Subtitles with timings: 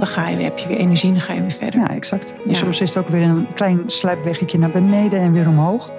[0.00, 1.80] dan ga je, heb je weer energie en dan ga je weer verder.
[1.80, 2.34] Ja, exact.
[2.44, 2.54] Ja.
[2.54, 5.90] soms is het ook weer een klein sluipweggetje naar beneden en weer omhoog.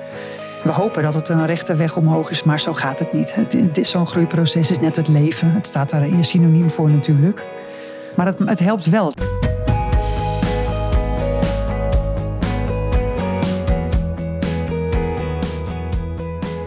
[0.63, 3.35] We hopen dat het een rechte weg omhoog is, maar zo gaat het niet.
[3.35, 5.51] Het, het is zo'n groeiproces, is net het leven.
[5.51, 7.43] Het staat daar in synoniem voor natuurlijk.
[8.15, 9.13] Maar het, het helpt wel.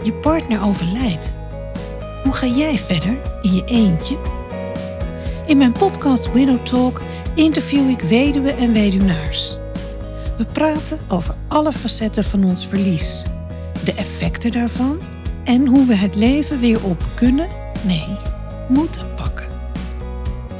[0.02, 1.34] Je partner overlijdt.
[2.22, 4.16] Hoe ga jij verder in je eentje?
[5.46, 7.00] In mijn podcast Widow Talk
[7.34, 9.56] interview ik weduwen en weduwnaars.
[10.36, 13.24] We praten over alle facetten van ons verlies,
[13.84, 14.98] de effecten daarvan
[15.44, 17.48] en hoe we het leven weer op kunnen,
[17.82, 18.16] nee,
[18.68, 19.46] moeten pakken.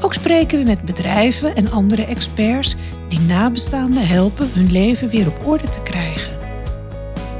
[0.01, 2.75] Ook spreken we met bedrijven en andere experts
[3.07, 6.37] die nabestaanden helpen hun leven weer op orde te krijgen.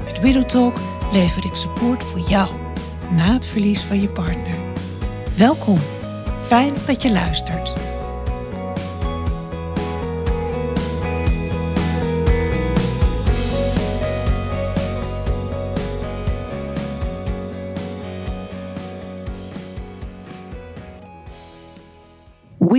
[0.04, 0.80] Met Widow Talk
[1.12, 2.50] lever ik support voor jou
[3.12, 4.58] na het verlies van je partner.
[5.36, 5.80] Welkom.
[6.42, 7.85] Fijn dat je luistert.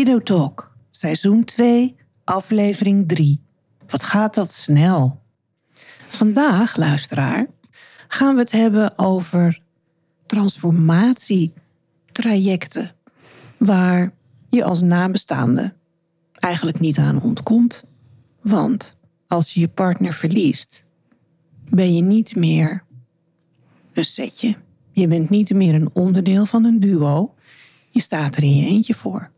[0.07, 3.41] Widow Talk, seizoen 2, aflevering 3.
[3.89, 5.23] Wat gaat dat snel?
[6.09, 7.47] Vandaag, luisteraar,
[8.09, 9.63] gaan we het hebben over
[10.27, 12.95] transformatietrajecten.
[13.59, 14.13] Waar
[14.51, 15.75] je als nabestaande
[16.33, 17.85] eigenlijk niet aan ontkomt.
[18.43, 18.97] Want
[19.29, 20.85] als je je partner verliest,
[21.71, 22.85] ben je niet meer
[23.93, 24.57] een setje.
[24.93, 27.35] Je bent niet meer een onderdeel van een duo.
[27.91, 29.35] Je staat er in je eentje voor.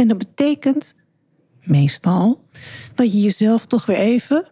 [0.00, 0.94] En dat betekent
[1.62, 2.44] meestal
[2.94, 4.44] dat je jezelf toch weer even,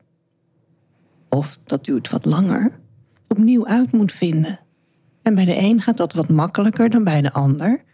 [1.29, 2.81] of dat duurt wat langer,
[3.29, 4.61] opnieuw uit moet vinden.
[5.23, 7.85] En bij de een gaat dat wat makkelijker dan bij de ander.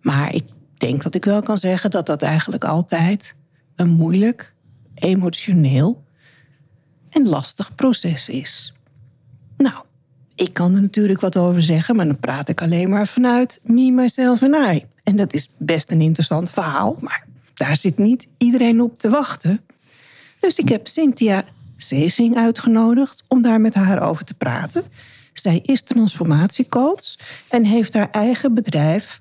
[0.00, 0.44] Maar ik
[0.76, 3.34] denk dat ik wel kan zeggen dat dat eigenlijk altijd
[3.76, 4.54] een moeilijk,
[4.94, 6.04] emotioneel
[7.10, 8.74] en lastig proces is.
[9.56, 9.84] Nou,
[10.34, 13.90] ik kan er natuurlijk wat over zeggen, maar dan praat ik alleen maar vanuit me,
[13.90, 14.93] myself en I.
[15.04, 19.60] En dat is best een interessant verhaal, maar daar zit niet iedereen op te wachten.
[20.40, 21.44] Dus ik heb Cynthia
[21.76, 24.84] Seesing uitgenodigd om daar met haar over te praten.
[25.32, 27.14] Zij is transformatiecoach
[27.48, 29.20] en heeft haar eigen bedrijf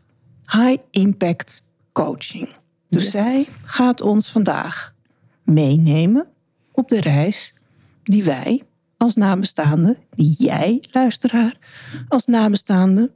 [0.52, 2.50] High Impact Coaching.
[2.90, 3.12] Dus Yes.
[3.12, 4.94] zij gaat ons vandaag
[5.44, 6.28] meenemen
[6.72, 7.54] op de reis
[8.04, 8.64] die wij
[8.98, 11.58] als nabestaande, die jij, luisteraar,
[12.08, 13.12] als nabestaande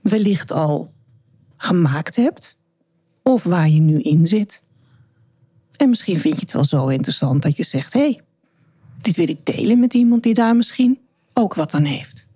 [0.00, 0.92] wellicht al
[1.56, 2.56] gemaakt hebt
[3.22, 4.62] of waar je nu in zit.
[5.76, 8.20] En misschien vind je het wel zo interessant dat je zegt: hé, hey,
[9.00, 10.98] dit wil ik delen met iemand die daar misschien
[11.32, 12.26] ook wat aan heeft.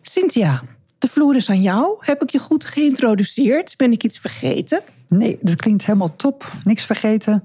[0.00, 0.62] Cynthia,
[0.98, 1.96] de vloer is aan jou.
[2.00, 3.76] Heb ik je goed geïntroduceerd?
[3.76, 4.82] Ben ik iets vergeten?
[5.08, 6.52] Nee, dat klinkt helemaal top.
[6.64, 7.44] Niks vergeten.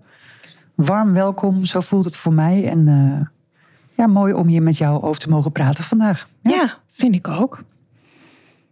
[0.75, 2.67] Warm welkom, zo voelt het voor mij.
[2.67, 3.27] En eh,
[3.95, 6.27] ja, mooi om hier met jou over te mogen praten vandaag.
[6.41, 7.63] Ja, vind ik ook.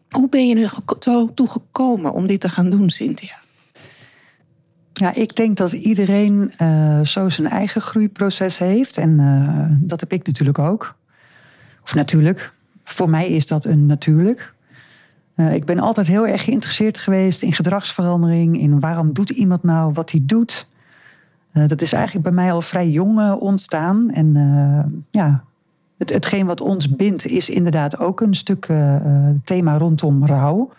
[0.09, 3.37] Hoe ben je er toe gekomen om dit te gaan doen, Cynthia?
[4.99, 8.97] Ja, ik denk dat iedereen eh, zo zijn eigen groeiproces heeft.
[8.97, 10.95] En eh, dat heb ik natuurlijk ook.
[11.83, 12.53] Of natuurlijk.
[12.83, 14.53] Voor mij is dat een natuurlijk.
[15.35, 18.59] Eh, ik ben altijd heel erg geïnteresseerd geweest in gedragsverandering.
[18.59, 20.67] In waarom doet iemand nou wat hij doet.
[21.53, 24.11] Dat is eigenlijk bij mij al vrij jong ontstaan.
[24.11, 25.43] En ja,
[25.99, 30.71] het, hetgeen wat ons bindt is inderdaad ook een stuk eh, eh, thema rondom rouw.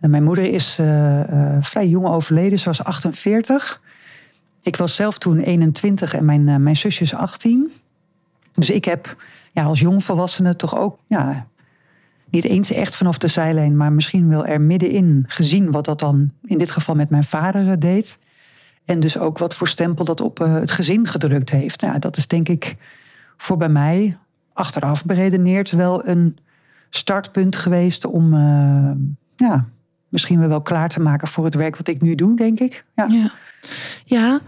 [0.00, 3.80] En mijn moeder is eh, eh, vrij jong overleden, ze was 48.
[4.62, 7.72] Ik was zelf toen 21 en mijn, eh, mijn zusje is 18.
[8.54, 9.16] Dus ik heb
[9.52, 11.46] ja, als jongvolwassene toch ook ja,
[12.30, 16.32] niet eens echt vanaf de zijlijn, maar misschien wel er middenin gezien wat dat dan
[16.44, 18.18] in dit geval met mijn vader eh, deed.
[18.84, 21.80] En dus ook wat voor stempel dat op eh, het gezin gedrukt heeft.
[21.80, 22.76] Nou, dat is denk ik
[23.36, 24.18] voor bij mij,
[24.58, 26.36] achteraf beredeneerd, wel een
[26.90, 28.90] startpunt geweest om eh,
[29.36, 29.64] ja,
[30.08, 32.84] misschien wel klaar te maken voor het werk wat ik nu doe, denk ik.
[32.94, 33.06] Ja.
[33.06, 33.30] Ja.
[34.04, 34.40] ja,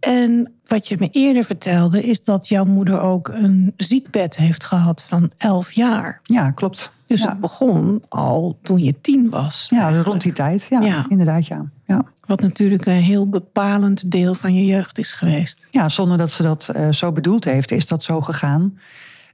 [0.00, 5.02] en wat je me eerder vertelde is dat jouw moeder ook een ziekbed heeft gehad
[5.02, 6.20] van 11 jaar.
[6.22, 6.92] Ja, klopt.
[7.06, 7.28] Dus ja.
[7.28, 9.66] het begon al toen je tien was.
[9.70, 10.08] ja, eigenlijk.
[10.08, 10.66] rond die tijd.
[10.70, 11.06] Ja, Ja.
[11.08, 11.70] inderdaad, ja.
[11.86, 12.04] ja.
[12.26, 15.66] Wat natuurlijk een heel bepalend deel van je jeugd is geweest.
[15.70, 18.78] Ja, zonder dat ze dat eh, zo bedoeld heeft, is dat zo gegaan.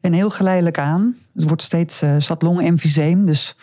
[0.07, 1.17] En heel geleidelijk aan.
[1.35, 3.57] Het wordt steeds, eh zat longemfyseem, dus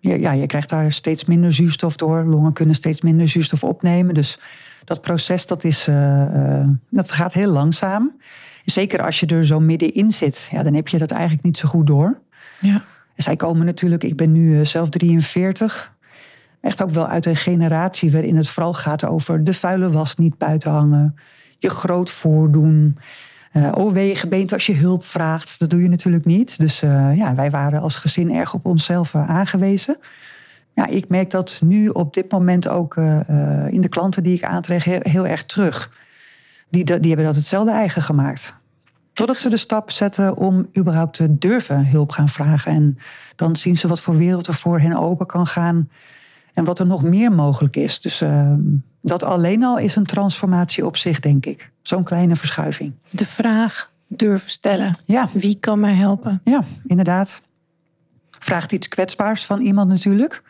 [0.00, 2.24] ja, ja, je krijgt daar steeds minder zuurstof door.
[2.24, 4.14] Longen kunnen steeds minder zuurstof opnemen.
[4.14, 4.38] Dus
[4.84, 8.20] dat proces, dat, is, eh, eh, dat gaat heel langzaam.
[8.64, 11.68] Zeker als je er zo middenin zit, ja, dan heb je dat eigenlijk niet zo
[11.68, 12.20] goed door.
[12.60, 12.84] Ja.
[13.16, 15.94] Zij komen natuurlijk, ik ben nu zelf 43.
[16.60, 20.38] echt ook wel uit een generatie waarin het vooral gaat over de vuile was niet
[20.38, 21.14] buiten hangen,
[21.58, 22.98] je groot voordoen.
[23.56, 25.58] Uh, overwegen beent als je hulp vraagt.
[25.58, 26.58] Dat doe je natuurlijk niet.
[26.58, 29.96] Dus uh, ja, wij waren als gezin erg op onszelf uh, aangewezen.
[30.74, 32.96] Ja, ik merk dat nu op dit moment ook
[33.70, 35.90] in de klanten die ik aantrek heel, heel erg terug.
[36.68, 38.54] Die, die hebben dat hetzelfde eigen gemaakt.
[39.12, 42.72] Totdat ze de stap zetten om überhaupt te durven hulp gaan vragen.
[42.72, 42.98] En
[43.36, 45.90] dan zien ze wat voor wereld er voor hen open kan gaan.
[46.52, 48.00] En wat er nog meer mogelijk is.
[48.00, 48.60] Dus ehm,
[49.00, 51.70] dat alleen al is een transformatie op zich, denk ik.
[51.86, 52.92] Zo'n kleine verschuiving.
[53.10, 54.96] De vraag durven stellen.
[55.04, 55.28] Ja.
[55.32, 56.40] Wie kan mij helpen?
[56.44, 57.42] Ja, inderdaad.
[58.38, 60.42] Vraagt iets kwetsbaars van iemand natuurlijk.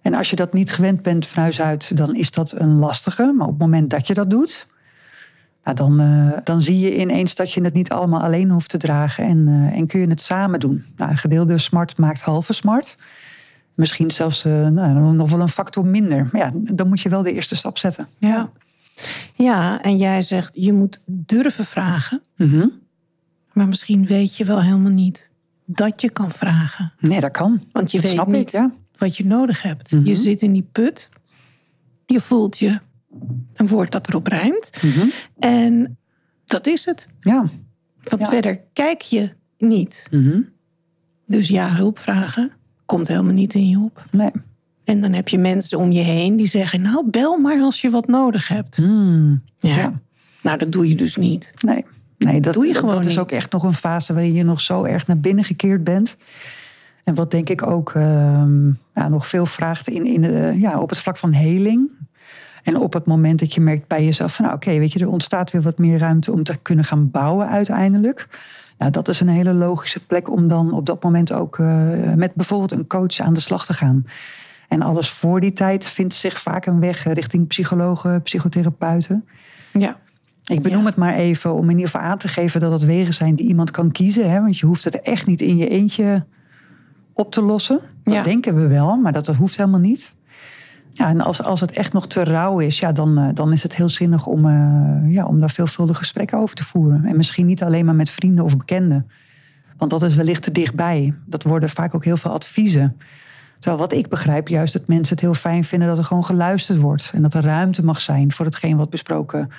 [0.00, 3.32] En als je dat niet gewend bent van huis uit, dan is dat een lastige.
[3.36, 4.66] Maar op het moment dat je dat doet,
[5.64, 8.78] nou dan, uh, dan zie je ineens dat je het niet allemaal alleen hoeft te
[8.78, 9.24] dragen.
[9.24, 10.84] En, uh, en kun je het samen doen.
[10.96, 12.96] Nou, gedeelde smart maakt halve smart.
[13.74, 16.28] Misschien zelfs uh, nou, nog wel een factor minder.
[16.32, 18.06] Maar ja, dan moet je wel de eerste stap zetten.
[18.16, 18.50] Ja,
[19.34, 22.22] ja en jij zegt je moet durven vragen.
[22.36, 22.66] Mhm.
[23.52, 25.30] Maar misschien weet je wel helemaal niet
[25.66, 26.92] dat je kan vragen.
[26.98, 27.62] Nee, dat kan.
[27.72, 28.72] Want je dat weet niet ik, ja.
[28.96, 29.92] wat je nodig hebt.
[29.92, 30.06] Mhm.
[30.06, 31.08] Je zit in die put.
[32.06, 32.80] Je voelt je
[33.54, 34.70] een woord dat erop rijmt.
[34.82, 35.06] Mhm.
[35.38, 35.98] En
[36.44, 37.08] dat is het.
[37.20, 37.50] Ja.
[38.02, 38.28] Want Ja.
[38.28, 40.08] verder kijk je niet.
[41.26, 42.52] Dus ja, hulp vragen
[42.86, 44.06] komt helemaal niet in je op.
[44.10, 44.30] Nee.
[44.84, 47.90] En dan heb je mensen om je heen die zeggen: Nou, bel maar als je
[47.90, 48.78] wat nodig hebt.
[48.78, 49.42] Mm.
[49.56, 49.76] Ja.
[49.76, 49.92] Ja.
[50.42, 51.52] Nou, dat doe je dus niet.
[51.60, 51.84] Nee,
[52.18, 53.18] nee dat, Doe je gewoon dat is niet.
[53.18, 56.16] ook echt nog een fase waarin je nog zo erg naar binnen gekeerd bent.
[57.04, 60.88] En wat denk ik ook ehm, ja, nog veel vraagt in, in, de- ja, op
[60.88, 61.90] het vlak van heling.
[62.62, 65.08] En op het moment dat je merkt bij jezelf van nou, oké, weet je, er
[65.08, 68.28] ontstaat weer wat meer ruimte om te kunnen gaan bouwen uiteindelijk.
[68.78, 72.34] Nou, dat is een hele logische plek om dan op dat moment ook eh, met
[72.34, 74.04] bijvoorbeeld een coach aan de slag te gaan.
[74.72, 79.24] En alles voor die tijd vindt zich vaak een weg richting psychologen, psychotherapeuten.
[79.72, 79.96] Ja.
[80.44, 80.86] Ik benoem Ja.
[80.86, 83.46] het maar even om in ieder geval aan te geven dat het wegen zijn die
[83.48, 84.30] iemand kan kiezen.
[84.30, 84.40] Hè?
[84.40, 86.26] Want je hoeft het echt niet in je eentje
[87.12, 87.80] op te lossen.
[88.02, 88.22] Dat Ja.
[88.22, 90.14] denken we wel, maar dat, dat hoeft helemaal niet.
[90.90, 93.62] Ja, en als, als het echt nog te rauw is, ja, dan, eh, dan is
[93.62, 97.04] het heel zinnig om, eh, ja, om daar veelvuldige gesprekken over te voeren.
[97.04, 99.10] En misschien niet alleen maar met vrienden of bekenden.
[99.76, 101.14] Want dat is wellicht te dichtbij.
[101.26, 102.96] Dat worden vaak ook heel veel adviezen.
[103.62, 106.78] Terwijl wat ik begrijp, juist dat mensen het heel fijn vinden dat er gewoon geluisterd
[106.78, 107.10] wordt.
[107.14, 109.50] En dat er ruimte mag zijn voor hetgeen wat besproken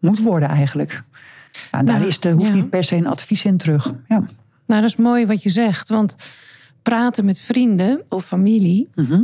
[0.00, 1.02] moet worden eigenlijk.
[1.52, 2.54] Ja, daar Nou, is, er hoeft ja.
[2.54, 3.92] niet per se een advies in terug.
[4.08, 4.18] Ja.
[4.66, 5.88] Nou, dat is mooi wat je zegt.
[5.88, 6.14] Want
[6.82, 9.20] praten met vrienden of familie, Mhm.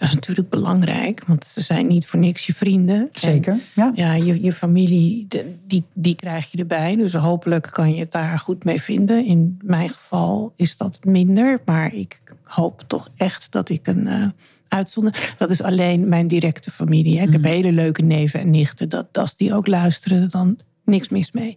[0.00, 1.24] Dat is natuurlijk belangrijk.
[1.26, 2.96] Want ze zijn niet voor niks je vrienden.
[2.96, 3.58] En Zeker.
[3.74, 3.92] Ja.
[3.94, 5.28] ja, je, je familie,
[5.66, 6.96] die, die krijg je erbij.
[6.96, 9.24] Dus hopelijk kan je het daar goed mee vinden.
[9.24, 11.60] In mijn geval is dat minder.
[11.64, 14.26] Maar ik hoop toch echt dat ik een eh
[14.68, 15.34] uitzonder...
[15.38, 17.18] Dat is alleen mijn directe familie.
[17.18, 17.26] Hè.
[17.26, 18.88] Ik heb hele leuke neven en nichten.
[18.88, 21.56] Dat, als die ook luisteren, dan niks mis mee.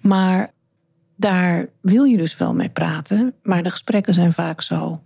[0.00, 0.52] Maar
[1.16, 3.34] daar wil je dus wel mee praten.
[3.42, 5.02] Maar de gesprekken zijn vaak zo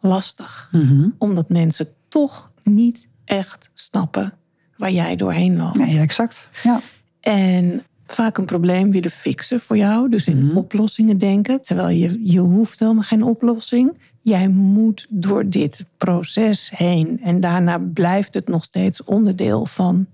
[0.00, 0.68] lastig.
[0.72, 1.08] Mhm.
[1.18, 4.32] Omdat mensen toch niet echt snappen
[4.76, 5.78] waar jij doorheen loopt.
[5.78, 6.48] Nee, exact.
[6.62, 6.80] Ja.
[7.20, 10.08] En vaak een probleem willen fixen voor jou.
[10.10, 11.62] Dus in oplossingen denken.
[11.62, 13.98] Terwijl je, je hoeft helemaal geen oplossing.
[14.20, 17.20] Jij moet door dit proces heen.
[17.22, 20.06] En daarna blijft het nog steeds onderdeel van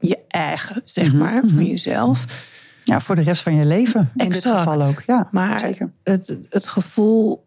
[0.00, 2.46] je eigen, zeg maar, van jezelf.
[2.84, 4.00] ja, voor de rest van je leven.
[4.00, 4.56] In dit Exact.
[4.58, 5.02] geval ook.
[5.06, 5.92] Ja, Maar zeker.
[6.02, 7.44] Het, het gevoel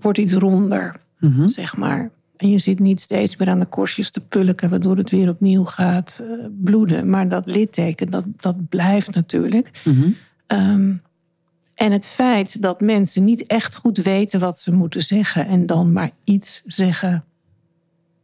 [0.00, 1.48] wordt iets ronder, Mhm.
[1.48, 2.10] zeg maar.
[2.36, 5.64] En je zit niet steeds meer aan de korstjes te pulken, waardoor het weer opnieuw
[5.64, 7.10] gaat eh, bloeden.
[7.10, 9.70] Maar dat litteken, dat, dat blijft natuurlijk.
[9.84, 10.10] Mhm.
[10.46, 10.94] Ehm,
[11.74, 15.92] en het feit dat mensen niet echt goed weten wat ze moeten zeggen en dan
[15.92, 17.24] maar iets zeggen,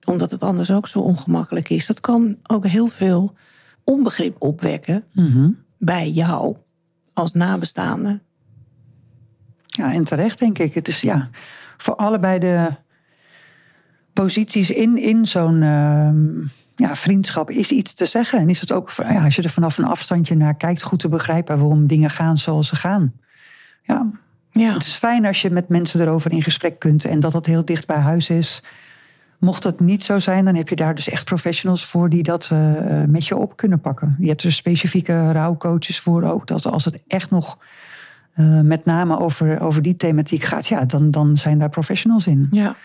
[0.04, 3.35] omdat het anders ook zo ongemakkelijk is, dat kan ook heel veel
[3.85, 5.50] onbegrip opwekken Mhm.
[5.78, 6.57] bij jou
[7.12, 8.21] als nabestaande.
[9.66, 10.75] Ja, en terecht denk ik.
[10.75, 11.31] Het is ja,
[11.76, 12.69] voor allebei de
[14.12, 16.40] posities in, in zo'n ehm,
[16.76, 18.38] ja, vriendschap is iets te zeggen.
[18.38, 21.09] En is het ook, ja, als je er vanaf een afstandje naar kijkt, goed te
[21.09, 23.12] begrijpen waarom dingen gaan zoals ze gaan.
[23.83, 24.11] Ja,
[24.50, 27.47] Ja, het is fijn als je met mensen erover in gesprek kunt en dat dat
[27.47, 28.62] heel dicht bij huis is.
[29.38, 32.49] Mocht dat niet zo zijn, dan heb je daar dus echt professionals voor die dat
[32.52, 32.59] eh,
[33.07, 34.16] met je op kunnen pakken.
[34.19, 36.47] Je hebt er specifieke rouwcoaches voor ook.
[36.47, 37.59] Dat als het echt nog
[38.33, 42.47] eh, met name over, over die thematiek gaat, ja, dan, dan zijn daar professionals in.
[42.50, 42.76] ja.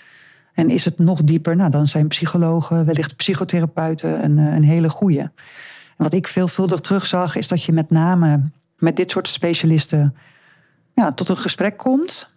[0.58, 4.90] En is het nog dieper, nou, dan zijn psychologen, wellicht psychotherapeuten een, eh, een hele
[4.90, 5.20] goeie.
[5.20, 5.32] En
[5.98, 8.42] wat ik veelvuldig terugzag, is dat je met name
[8.78, 10.16] met dit soort specialisten
[10.94, 12.30] ja, tot een gesprek komt.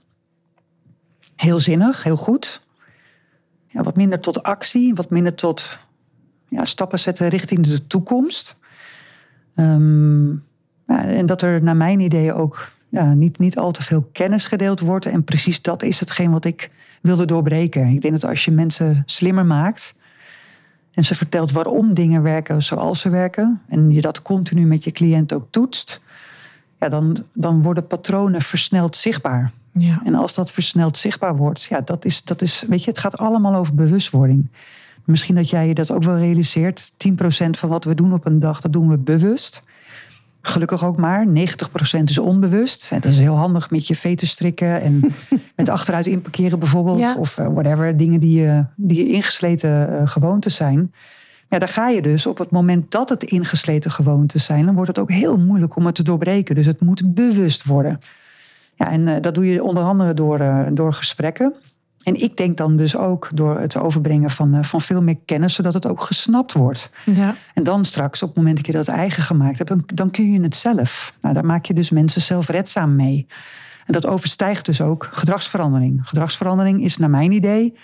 [1.37, 2.61] Heel zinnig, heel goed.
[3.67, 5.79] ja, wat minder tot actie, wat minder tot
[6.49, 8.57] ja, stappen zetten richting de toekomst.
[9.55, 10.31] Ehm,
[10.87, 14.47] ja, en dat er naar mijn idee ook ja, niet, niet al te veel kennis
[14.47, 15.07] gedeeld wordt.
[15.07, 16.71] En precies dat is hetgeen wat ik
[17.01, 17.87] wilde doorbreken.
[17.87, 19.95] Ik denk dat als je mensen slimmer maakt
[20.93, 24.91] en ze vertelt waarom dingen werken zoals ze werken, en je dat continu met je
[24.91, 26.01] cliënt ook toetst,
[26.79, 29.53] ja, dan, dan worden patronen versneld zichtbaar.
[29.73, 30.01] Ja.
[30.05, 33.19] En als dat versneld zichtbaar wordt, ja, dat is, dat is, weet je, het gaat
[33.19, 34.49] allemaal over bewustwording.
[35.05, 36.93] Misschien dat jij je dat ook wel realiseert.
[36.93, 36.95] 10%
[37.51, 39.63] van wat we doen op een dag, dat doen we bewust.
[40.43, 41.27] Gelukkig ook maar.
[41.27, 41.31] 90%
[42.05, 42.93] is onbewust.
[42.93, 45.01] En dat is heel handig met je veten strikken en
[45.57, 46.99] met achteruit inparkeren bijvoorbeeld.
[46.99, 47.15] Ja.
[47.19, 50.93] Of eh, whatever, dingen die, je die ingesleten eh, gewoontes zijn.
[51.49, 54.89] Ja, daar ga je dus op het moment dat het ingesleten gewoontes zijn, dan wordt
[54.89, 56.55] het ook heel moeilijk om het te doorbreken.
[56.55, 58.01] Dus het moet bewust worden.
[58.81, 61.55] Ja, en eh, dat doe je onder andere door, eh, door gesprekken.
[62.02, 65.54] En ik denk dan dus ook door het overbrengen van, eh, van veel meer kennis,
[65.54, 66.90] zodat het ook gesnapt wordt.
[67.04, 67.35] Ja.
[67.54, 70.33] En dan straks, op het moment dat je dat eigen gemaakt hebt, dan, dan kun
[70.33, 71.14] je het zelf.
[71.21, 73.26] Nou, daar maak je dus mensen zelfredzaam mee.
[73.87, 76.09] En dat overstijgt dus ook gedragsverandering.
[76.09, 77.75] Gedragsverandering is naar mijn idee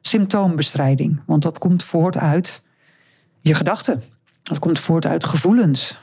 [0.00, 1.20] symptoombestrijding.
[1.26, 2.62] Want dat komt voort uit
[3.40, 4.02] je gedachten.
[4.42, 6.00] Dat komt voort uit gevoelens.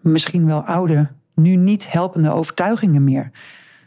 [0.00, 3.30] Misschien wel oude, nu niet helpende overtuigingen meer.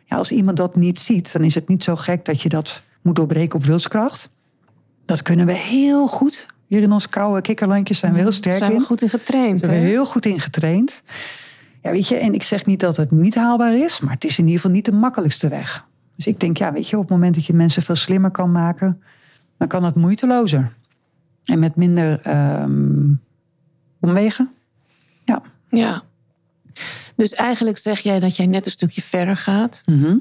[0.06, 2.82] Ja, als iemand dat niet ziet, dan is het niet zo gek dat je dat
[3.02, 4.30] moet doorbreken op wilskracht.
[5.06, 6.46] Dat kunnen we heel goed.
[6.68, 8.84] Hier in ons koude kikkerlandje zijn we heel sterk Zijn we in.
[8.84, 9.60] goed in getraind.
[9.66, 11.02] Zijn we heel goed in getraind.
[11.82, 14.38] Ja, weet je, en ik zeg niet dat het niet haalbaar is, maar het is
[14.38, 15.88] in ieder geval niet de makkelijkste weg.
[16.16, 18.52] Dus ik denk, ja, weet je, op het moment dat je mensen veel slimmer kan
[18.52, 19.02] maken,
[19.58, 20.72] dan kan het moeitelozer.
[21.44, 23.12] En met minder ehm,
[24.00, 24.50] omwegen.
[25.26, 25.42] Ja.
[25.70, 26.04] Ja.
[27.16, 30.18] Dus eigenlijk zeg jij dat jij net een stukje verder gaat Mhm.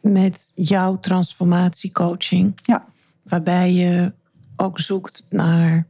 [0.00, 2.58] Met jouw transformatiecoaching.
[2.62, 2.84] Ja.
[3.22, 4.12] Waarbij je
[4.56, 5.86] ook zoekt naar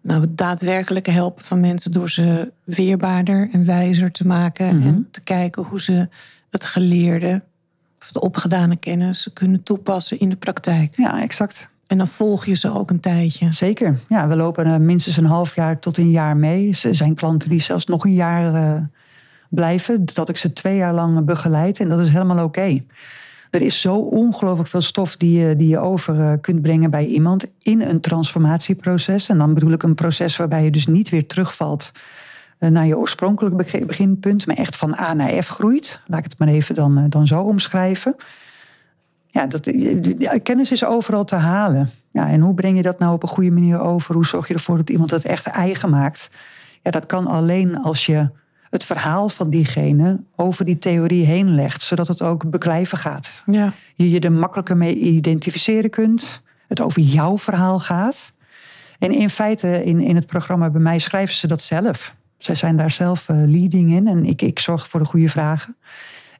[0.00, 4.76] nou, het daadwerkelijke helpen van mensen door ze weerbaarder en wijzer te maken.
[4.76, 4.86] Mhm.
[4.86, 6.08] En te kijken hoe ze
[6.50, 7.42] het geleerde
[8.00, 10.96] of de opgedane kennis kunnen toepassen in de praktijk.
[10.96, 11.68] ja, exact.
[11.86, 13.52] En dan volg je ze ook een tijdje.
[13.52, 13.98] Zeker.
[14.08, 16.78] Ja, we lopen eh, minstens een half jaar tot een jaar mee.
[16.82, 18.82] Er zijn klanten die zelfs nog een jaar eh,
[19.50, 20.04] blijven.
[20.14, 21.80] Dat ik ze twee jaar lang begeleid.
[21.80, 22.80] En dat is helemaal oké.
[23.50, 27.06] Er is zo ongelooflijk veel stof die je, die je over eh, kunt brengen bij
[27.06, 29.28] iemand in een transformatieproces.
[29.28, 31.92] En dan bedoel ik een proces waarbij je dus niet weer terugvalt
[32.58, 36.00] eh, naar je oorspronkelijk beg- beginpunt, maar echt van A naar F groeit.
[36.06, 38.16] Laat ik het maar even dan, eh, dan zo omschrijven.
[39.26, 39.72] Ja, dat,
[40.42, 41.90] kennis is overal te halen.
[42.12, 44.14] Ja, en hoe breng je dat nou op een goede manier over?
[44.14, 46.30] Hoe zorg je ervoor dat iemand het echt eigen maakt?
[46.82, 48.28] Ja, dat kan alleen als je
[48.70, 53.42] het verhaal van diegene over die theorie heen legt, zodat het ook beklijven gaat.
[53.46, 53.72] Ja.
[53.94, 56.42] Je je er makkelijker mee identificeren kunt.
[56.68, 58.32] Het over jouw verhaal gaat.
[58.98, 62.14] En in feite, in, in het programma bij mij schrijven ze dat zelf.
[62.36, 65.76] Zij zijn daar zelf eh, leading in en ik, ik zorg voor de goede vragen.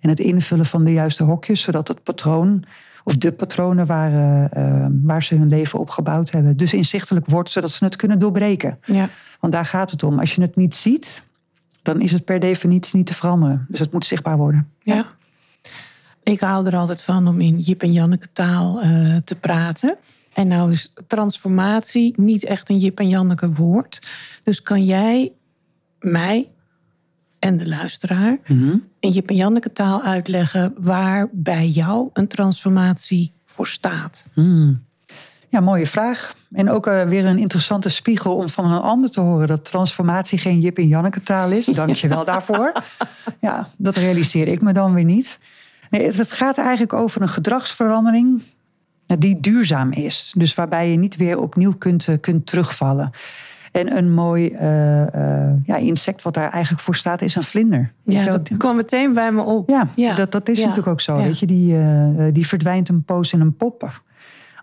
[0.01, 2.65] En het invullen van de juiste hokjes, zodat het patroon
[3.05, 7.27] of de patronen waar, eh, eh, waar ze hun leven op gebouwd hebben, dus inzichtelijk
[7.27, 8.79] wordt, zodat ze het kunnen doorbreken.
[8.85, 9.09] Ja.
[9.41, 10.19] Want daar gaat het om.
[10.19, 11.23] Als je het niet ziet,
[11.93, 13.67] dan is het per definitie niet te veranderen.
[13.69, 14.69] Dus het moet zichtbaar worden.
[14.81, 15.07] Ja.
[16.23, 19.97] Ik hou er altijd van om in Jip en Janneke taal eh, te praten.
[20.33, 23.99] En nou is transformatie niet echt een Jip en Janneke woord.
[24.43, 25.33] Dus kan jij
[26.01, 26.51] mij
[27.39, 28.39] en de luisteraar
[29.01, 34.27] in Jip en Janneke taal uitleggen waar bij jou een transformatie voor staat?
[35.51, 36.35] Ja, mooie vraag.
[36.53, 40.39] En ook eh, weer een interessante spiegel om van een ander te horen dat transformatie
[40.39, 41.65] geen Jip en Janneke taal is.
[41.67, 42.73] Dank je wel daarvoor.
[43.41, 45.39] Ja, dat realiseer ik me dan weer niet.
[45.91, 48.43] Nee, het- het gaat eigenlijk over een gedragsverandering
[49.19, 50.33] die duurzaam is.
[50.37, 53.11] Dus waarbij je niet weer opnieuw kunt, eh, kunt terugvallen.
[53.73, 55.03] En een mooi eh,
[55.47, 57.93] eh, ja, insect wat daar eigenlijk voor staat is een vlinder.
[58.01, 59.69] Ja, dat kwam meteen bij me op.
[59.95, 60.63] Ja, Dat, dat is Ja.
[60.63, 61.17] natuurlijk ook zo.
[61.19, 61.25] Ja.
[61.25, 64.01] Weet je, die, eh, die verdwijnt een poos in een pop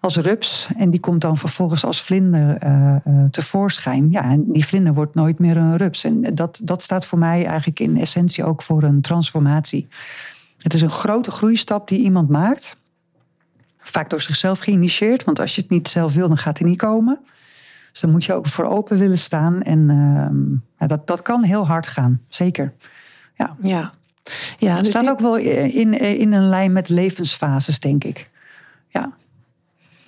[0.07, 0.69] als rups.
[0.77, 2.95] En die komt dan vervolgens als vlinder eh,
[3.31, 4.07] tevoorschijn.
[4.11, 6.03] Ja, en die vlinder wordt nooit meer een rups.
[6.03, 9.87] En dat, dat staat voor mij eigenlijk in essentie ook voor een transformatie.
[10.57, 12.77] Het is een grote groeistap die iemand maakt.
[13.77, 15.23] Vaak door zichzelf geïnitieerd.
[15.23, 17.19] Want als je het niet zelf wil, dan gaat het niet komen.
[17.91, 19.61] Dus daar moet je ook voor open willen staan.
[19.61, 22.73] En ehm, dat, dat kan heel hard gaan, zeker.
[23.35, 23.55] Ja.
[23.61, 23.93] Ja.
[24.57, 28.29] Ja, Het dus staat ook wel in, in een lijn met levensfases, denk ik.
[28.87, 29.11] Ja,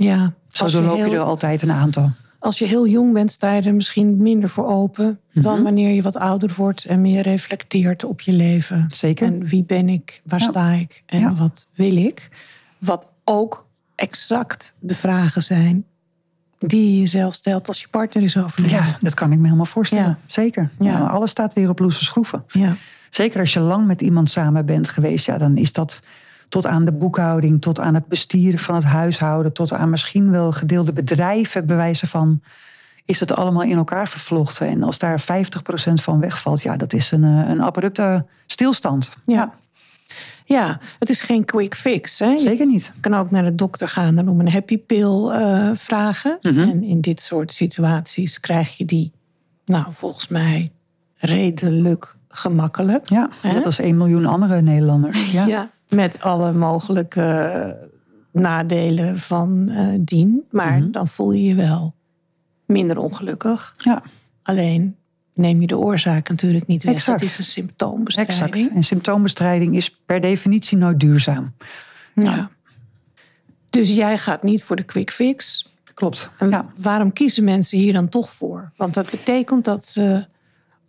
[0.05, 2.11] ja, zo je doorloop je er altijd een aantal.
[2.39, 5.43] Als je heel jong bent, sta je er misschien minder voor open Mhm.
[5.43, 8.85] dan wanneer je wat ouder wordt en meer reflecteert op je leven.
[8.87, 9.27] Zeker.
[9.27, 10.45] En wie ben ik, waar Ja.
[10.45, 11.33] sta ik en Ja.
[11.33, 12.29] wat wil ik?
[12.77, 15.85] Wat ook exact de vragen zijn
[16.59, 18.77] die je jezelf stelt als je partner is overleden.
[18.77, 20.05] Ja, dat kan ik me helemaal voorstellen.
[20.05, 20.17] Ja.
[20.25, 20.69] Zeker.
[20.79, 20.99] Ja.
[20.99, 22.43] alles staat weer op losse schroeven.
[22.47, 22.75] Ja.
[23.09, 26.01] Zeker als je lang met iemand samen bent geweest, ja, dan is dat
[26.49, 30.51] tot aan de boekhouding, tot aan het bestieren van het huishouden, tot aan misschien wel
[30.51, 32.41] gedeelde bedrijven, bewijzen van,
[33.05, 34.67] is het allemaal in elkaar vervlochten.
[34.67, 35.23] En als daar 50%
[35.93, 39.17] van wegvalt, ja, dat is een, eh, een abrupte stilstand.
[39.25, 39.53] Ja.
[40.45, 42.19] ja, het is geen quick fix.
[42.19, 42.27] Hè?
[42.27, 42.91] Je Zeker niet.
[42.99, 46.37] kan ook naar de dokter gaan en om een happy pill eh, vragen.
[46.41, 46.59] Mhm.
[46.59, 49.11] En in dit soort situaties krijg je die,
[49.65, 50.71] nou, volgens mij
[51.15, 53.09] redelijk gemakkelijk.
[53.09, 53.53] Ja, Hè?
[53.53, 55.31] net als 1 miljoen andere Nederlanders.
[55.31, 55.69] Ja.
[55.89, 57.87] Met alle mogelijke eh,
[58.41, 60.43] nadelen van eh, dien.
[60.51, 60.91] Maar Mhm.
[60.91, 61.95] dan voel je je wel
[62.65, 63.73] minder ongelukkig.
[63.77, 64.03] ja.
[64.43, 64.95] Alleen
[65.33, 66.93] neem je de oorzaak natuurlijk niet weg.
[66.93, 67.19] Exact.
[67.19, 68.53] Dat is een symptoombestrijding.
[68.55, 68.75] Exact.
[68.75, 71.53] En symptoombestrijding is per definitie nooit duurzaam.
[72.15, 72.49] Ja.
[73.69, 75.67] Dus jij gaat niet voor de quick fix.
[75.93, 76.29] Klopt.
[76.37, 76.65] En Ja.
[76.81, 78.71] waarom kiezen mensen hier dan toch voor?
[78.77, 80.27] Want dat betekent dat ze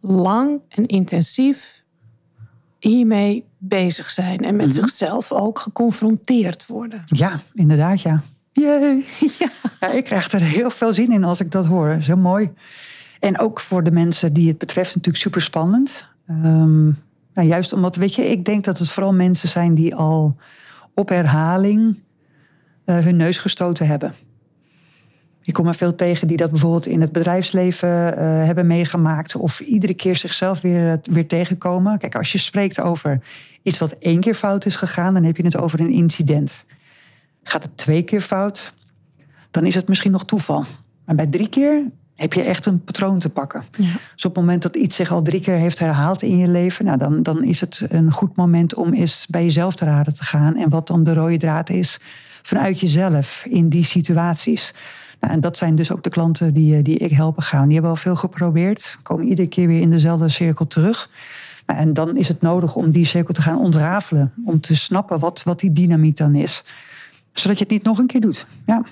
[0.00, 1.82] lang en intensief
[2.78, 4.38] hiermee bezig zijn.
[4.38, 4.74] En met Mhm.
[4.74, 7.02] zichzelf ook geconfronteerd worden.
[7.06, 8.22] Ja, inderdaad, ja.
[8.52, 9.04] Jee.
[9.80, 9.90] Ja.
[9.92, 11.88] ik krijg er heel veel zin in als ik dat hoor.
[11.88, 12.50] Heel mooi.
[13.20, 16.06] En ook voor de mensen die het betreft natuurlijk super spannend.
[16.26, 16.84] Ehm,
[17.34, 20.36] nou, juist omdat, weet je, ik denk dat het vooral mensen zijn die al
[20.94, 21.98] op herhaling
[22.84, 24.14] eh, hun neus gestoten hebben.
[25.42, 29.36] Ik kom er veel tegen die dat bijvoorbeeld in het bedrijfsleven eh, hebben meegemaakt.
[29.36, 31.98] Of iedere keer zichzelf weer, weer tegenkomen.
[31.98, 33.20] Kijk, als je spreekt over
[33.62, 36.64] iets wat één keer fout is gegaan, dan heb je het over een incident.
[37.42, 38.72] Gaat het twee keer fout,
[39.50, 40.64] dan is het misschien nog toeval.
[41.04, 41.82] Maar bij drie keer
[42.16, 43.64] heb je echt een patroon te pakken.
[43.76, 43.92] Ja.
[44.14, 46.84] Dus op het moment dat iets zich al drie keer heeft herhaald in je leven,
[46.84, 50.24] nou dan, dan is het een goed moment om eens bij jezelf te raden te
[50.24, 50.56] gaan.
[50.56, 52.00] En wat dan de rode draad is
[52.42, 54.74] vanuit jezelf in die situaties.
[55.20, 57.64] Nou, en dat zijn dus ook de klanten die, die ik helpen gaan.
[57.64, 61.10] Die hebben al veel geprobeerd, komen iedere keer weer in dezelfde cirkel terug.
[61.66, 64.32] Nou, en dan is het nodig om die cirkel te gaan ontrafelen.
[64.44, 66.64] Om te snappen wat, wat die dynamiek dan is.
[67.32, 68.46] Zodat je het niet nog een keer doet.
[68.66, 68.84] Ja.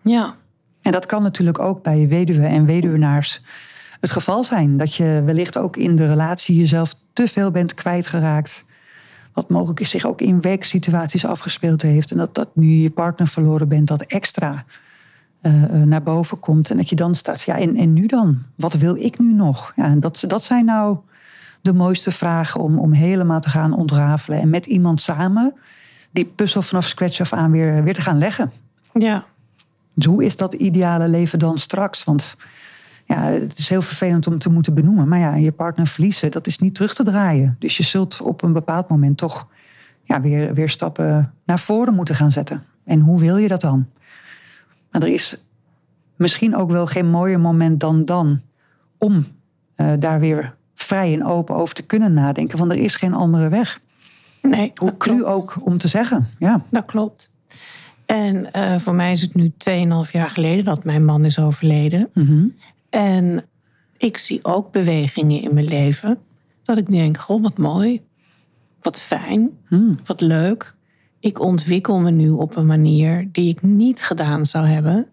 [0.00, 0.34] Ja.
[0.82, 3.40] En dat kan natuurlijk ook bij weduwen en weduwenaars
[4.00, 4.76] het geval zijn.
[4.76, 8.64] Dat je wellicht ook in de relatie jezelf te veel bent kwijtgeraakt.
[9.32, 12.10] Wat mogelijk is zich ook in werksituaties afgespeeld heeft.
[12.10, 14.64] En dat, dat nu je partner verloren bent, dat extra
[15.42, 16.70] eh, eh, naar boven komt.
[16.70, 18.38] En dat je dan staat, ja, en, en nu dan?
[18.54, 19.72] Wat wil ik nu nog?
[19.76, 20.98] Ja, en dat, dat zijn nou
[21.60, 24.40] de mooiste vragen om, om helemaal te gaan ontrafelen.
[24.40, 25.54] En met iemand samen
[26.10, 28.52] die puzzel vanaf scratch af aan weer, weer te gaan leggen.
[28.92, 29.24] Ja.
[29.94, 32.04] Dus hoe is dat ideale leven dan straks?
[32.04, 32.36] Want
[33.04, 35.08] ja, het is heel vervelend om te moeten benoemen.
[35.08, 37.56] Maar ja, je partner verliezen, dat is niet terug te draaien.
[37.58, 39.46] Dus je zult op een bepaald moment toch
[40.04, 42.62] ja, weer, weer stappen naar voren moeten gaan zetten.
[42.84, 43.86] En hoe wil je dat dan?
[44.92, 45.36] Maar er is
[46.16, 48.40] misschien ook wel geen mooier moment dan dan
[48.98, 49.26] om
[49.74, 52.58] eh, daar weer vrij en open over te kunnen nadenken.
[52.58, 53.80] Want er is geen andere weg.
[54.42, 55.34] Nee, Hoe cru klopt.
[55.34, 56.28] ook om te zeggen.
[56.38, 56.62] Ja.
[56.70, 57.30] Dat klopt.
[58.06, 59.52] En eh, voor mij is het nu
[60.04, 62.10] 2,5 jaar geleden dat mijn man is overleden.
[62.14, 62.46] Mhm.
[62.90, 63.44] En
[63.96, 66.18] ik zie ook bewegingen in mijn leven.
[66.62, 68.02] Dat ik denk, goh, wat mooi.
[68.80, 69.50] Wat fijn.
[69.68, 69.98] Hmm.
[70.04, 70.74] Wat leuk.
[71.22, 75.06] Ik ontwikkel me nu op een manier die ik niet gedaan zou hebben...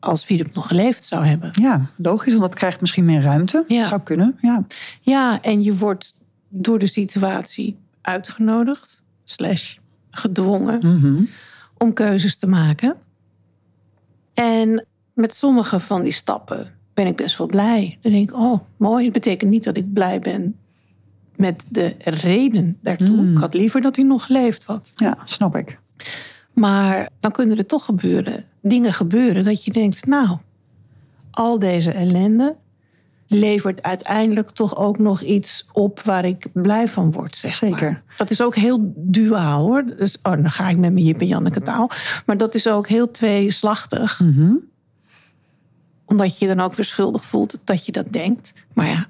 [0.00, 1.50] als Philip nog geleefd zou hebben.
[1.52, 2.32] ja, logisch.
[2.32, 3.64] Want dat krijgt misschien meer ruimte.
[3.68, 3.86] Ja.
[3.86, 4.66] Zou kunnen, ja.
[5.00, 6.14] Ja, en je wordt
[6.48, 9.04] door de situatie uitgenodigd...
[9.24, 9.76] slash
[10.10, 11.24] gedwongen Mhm.
[11.78, 12.96] om keuzes te maken.
[14.34, 17.98] En met sommige van die stappen ben ik best wel blij.
[18.00, 19.04] Dan denk ik, oh, mooi.
[19.04, 20.56] Het betekent niet dat ik blij ben
[21.38, 23.30] met de reden daartoe.
[23.30, 24.92] Ik had liever dat hij nog geleefd had.
[24.96, 25.78] Ja, snap ik.
[26.52, 30.38] Maar dan kunnen er toch gebeuren, dingen gebeuren dat je denkt, nou,
[31.30, 32.56] al deze ellende
[33.26, 37.90] levert uiteindelijk toch ook nog iets op waar ik blij van word, zeg Zeker.
[37.90, 38.02] maar.
[38.16, 39.84] Dat is ook heel duaal, hoor.
[39.96, 41.90] Dus, oh, dan ga ik met mijn Jip en Janneke taal.
[42.26, 44.20] Maar dat is ook heel tweeslachtig.
[44.20, 44.54] Mhm.
[46.04, 48.52] Omdat je dan ook weer schuldig voelt dat je dat denkt.
[48.72, 49.08] Maar ja,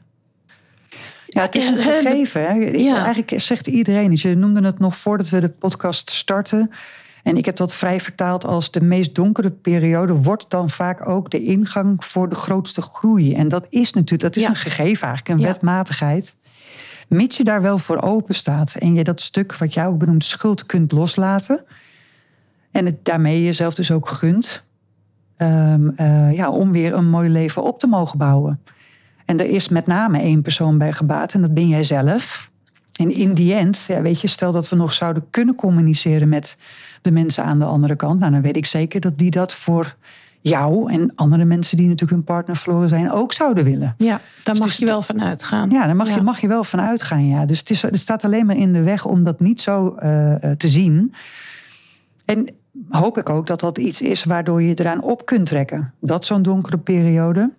[1.37, 2.43] Ja, het is een gegeven.
[2.43, 2.53] Hè?
[2.55, 3.05] Ja.
[3.05, 4.21] Eigenlijk zegt iedereen het.
[4.21, 6.71] Je noemde het nog voordat we de podcast starten.
[7.23, 11.31] En ik heb dat vrij vertaald als de meest donkere periode wordt dan vaak ook
[11.31, 13.35] de ingang voor de grootste groei.
[13.35, 14.49] En dat is natuurlijk, dat is Ja.
[14.49, 15.53] een gegeven eigenlijk, een Ja.
[15.53, 16.37] wetmatigheid.
[17.09, 20.25] Mits je daar wel voor open staat en je dat stuk wat jij ook benoemt
[20.25, 21.65] schuld kunt loslaten.
[22.71, 24.65] En het daarmee jezelf dus ook gunt.
[25.37, 28.61] ehm, eh, ja, om weer een mooi leven op te mogen bouwen.
[29.27, 32.51] En er is met name één persoon bij gebaat en dat ben jij zelf.
[32.97, 36.57] En in die end, ja, weet je, stel dat we nog zouden kunnen communiceren met
[37.03, 38.21] de mensen aan de andere kant.
[38.21, 39.97] Nou, dan weet ik zeker dat die dat voor
[40.41, 43.95] jou en andere mensen die natuurlijk hun partner verloren zijn ook zouden willen.
[43.99, 45.71] Ja, daar Dus mag je wel van uitgaan.
[45.71, 46.15] Ja, daar mag, Ja.
[46.15, 47.29] Je, mag je wel van uitgaan.
[47.29, 47.47] Ja.
[47.47, 50.35] Dus het, is, het staat alleen maar in de weg om dat niet zo eh,
[50.57, 51.15] te zien.
[52.25, 52.49] En
[52.89, 55.93] hoop ik ook dat dat iets is waardoor je eraan op kunt trekken.
[56.01, 57.51] Dat zo'n donkere periode,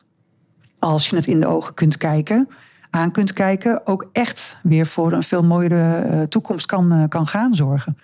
[0.80, 2.48] als je het in de ogen kunt kijken,
[2.90, 7.28] aan kunt kijken, ook echt weer voor een veel mooiere eh, toekomst kan, eh, kan
[7.28, 7.98] gaan zorgen.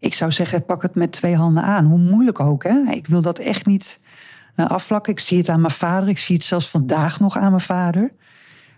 [0.00, 1.84] Ik zou zeggen, pak het met twee handen aan.
[1.84, 2.62] Hoe moeilijk ook.
[2.62, 2.82] Hè?
[2.90, 4.00] Ik wil dat echt niet
[4.54, 5.12] eh, afvlakken.
[5.12, 6.08] Ik zie het aan mijn vader.
[6.08, 8.12] Ik zie het zelfs vandaag nog aan mijn vader.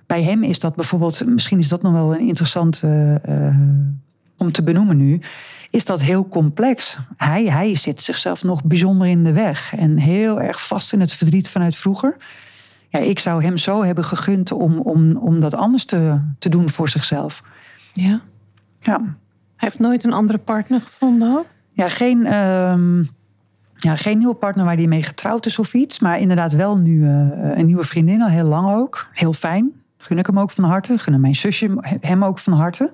[0.07, 2.83] Bij hem is dat bijvoorbeeld, misschien is dat nog wel een interessant
[4.37, 5.21] om te benoemen nu,
[5.71, 6.99] is dat heel complex.
[7.17, 11.13] Hij, hij zit zichzelf nog bijzonder in de weg en heel erg vast in het
[11.13, 12.17] verdriet vanuit vroeger.
[12.97, 16.71] Ja, ik zou hem zo hebben gegund om, om, om dat anders te, te doen
[16.71, 17.43] voor zichzelf.
[17.93, 18.21] Ja.
[18.81, 19.09] Ja, Hij
[19.57, 21.47] heeft nooit een andere partner gevonden ook?
[21.73, 22.99] ja geen, ehm,
[23.77, 25.99] ja, geen nieuwe partner waar hij mee getrouwd is of iets.
[25.99, 29.07] Maar inderdaad wel nu eh, een nieuwe vriendin, al heel lang ook.
[29.13, 29.73] Heel fijn.
[29.99, 30.99] Gun ik hem ook van harte.
[30.99, 32.93] Gunnen mijn zusje hem ook van harte.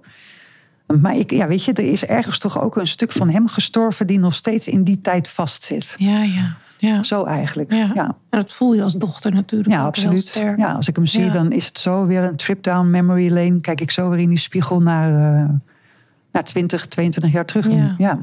[1.00, 4.06] Maar ik, ja, weet je, er is ergens toch ook een stuk van hem gestorven...
[4.06, 5.94] die nog steeds in die tijd vastzit.
[5.98, 6.56] Ja, ja.
[6.88, 7.02] Ja.
[7.02, 7.72] Zo eigenlijk.
[7.72, 7.90] ja.
[7.94, 8.04] Ja.
[8.06, 10.32] En dat voel je als dochter natuurlijk Ja, absoluut.
[10.56, 11.32] Ja, als ik hem zie, Ja.
[11.32, 13.60] dan is het zo weer een trip down memory lane.
[13.60, 15.08] Kijk ik zo weer in die spiegel naar,
[15.42, 15.48] eh,
[16.32, 17.68] naar 20, 22 jaar terug.
[17.70, 17.94] Ja.
[17.98, 18.18] ja.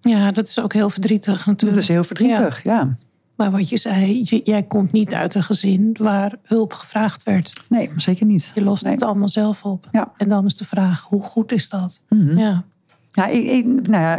[0.00, 1.80] Ja, dat is ook heel verdrietig Dat natuurlijk.
[1.80, 2.96] is heel verdrietig, ja.
[3.36, 7.52] Maar wat je zei, je- jij komt niet uit een gezin waar hulp gevraagd werd.
[7.68, 8.52] Nee, zeker niet.
[8.54, 8.92] Je lost Nee.
[8.92, 9.88] het allemaal zelf op.
[9.92, 10.12] Ja.
[10.16, 12.02] En dan is de vraag, hoe goed is dat?
[12.08, 12.38] Mhm.
[12.38, 12.64] Ja.
[13.12, 14.18] Ja, ik, ik- nou ja,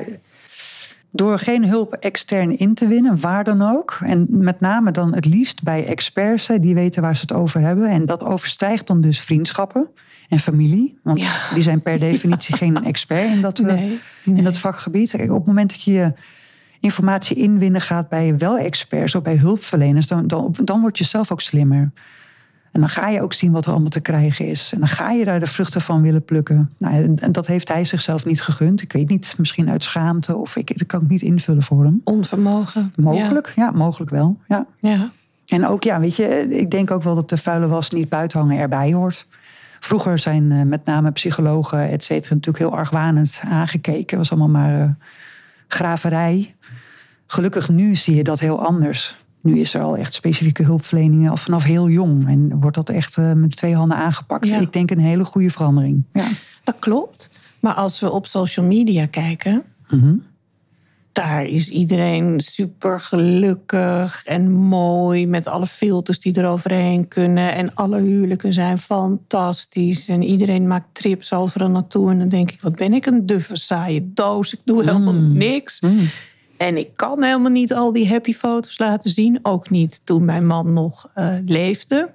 [1.16, 3.98] door geen hulp extern in te winnen, waar dan ook.
[4.02, 7.90] En met name dan het liefst bij experts, die weten waar ze het over hebben.
[7.90, 9.88] En dat overstijgt dan dus vriendschappen
[10.30, 11.00] en familie.
[11.04, 11.32] Want Ja.
[11.54, 14.44] die zijn per definitie geen expert in dat, eh, Nee, in nee.
[14.44, 15.12] dat vakgebied.
[15.12, 16.14] Kijk, op het moment dat je
[16.80, 21.32] informatie inwinnen gaat bij wel experts of bij hulpverleners, dan, dan, dan word je zelf
[21.32, 21.92] ook slimmer.
[22.74, 24.72] En dan ga je ook zien wat er allemaal te krijgen is.
[24.74, 26.72] En dan ga je daar de vruchten van willen plukken.
[26.78, 28.82] Nou, en dat heeft hij zichzelf niet gegund.
[28.82, 32.02] Ik weet niet, misschien uit schaamte of ik, dat kan ik niet invullen voor hem.
[32.04, 32.94] Onvermogen.
[32.96, 34.38] Mogelijk, ja, mogelijk wel.
[34.48, 34.66] Ja.
[34.80, 35.12] Ja.
[35.48, 38.40] En ook, ja, weet je, ik denk ook wel dat de vuile was niet buiten
[38.40, 39.28] hangen erbij hoort.
[39.80, 44.18] Vroeger zijn eh, met name psychologen, et cetera, natuurlijk heel argwanend aangekeken.
[44.18, 44.90] Het was allemaal maar eh,
[45.68, 46.56] graverij.
[47.28, 49.16] Gelukkig nu zie je dat heel anders.
[49.44, 52.28] Nu is er al echt specifieke hulpverleningen al vanaf heel jong.
[52.28, 54.50] En wordt dat echt eh, met twee handen aangepakt.
[54.50, 54.60] Ja.
[54.60, 56.04] Ik denk een hele goede verandering.
[56.14, 56.28] Ja.
[56.64, 57.30] Dat klopt.
[57.60, 60.16] Maar als we op social media kijken, Mhm.
[61.12, 67.54] daar is iedereen super gelukkig en mooi met alle filters die eroverheen kunnen.
[67.56, 70.10] En alle huwelijken zijn fantastisch.
[70.10, 72.12] En iedereen maakt trips overal naartoe.
[72.12, 74.54] En dan denk ik, wat ben ik een duffe saaie doos.
[74.54, 75.80] Ik doe helemaal niks.
[76.58, 79.40] En ik kan helemaal niet al die happy foto's laten zien.
[79.42, 82.10] Ook niet toen mijn man nog eh, leefde.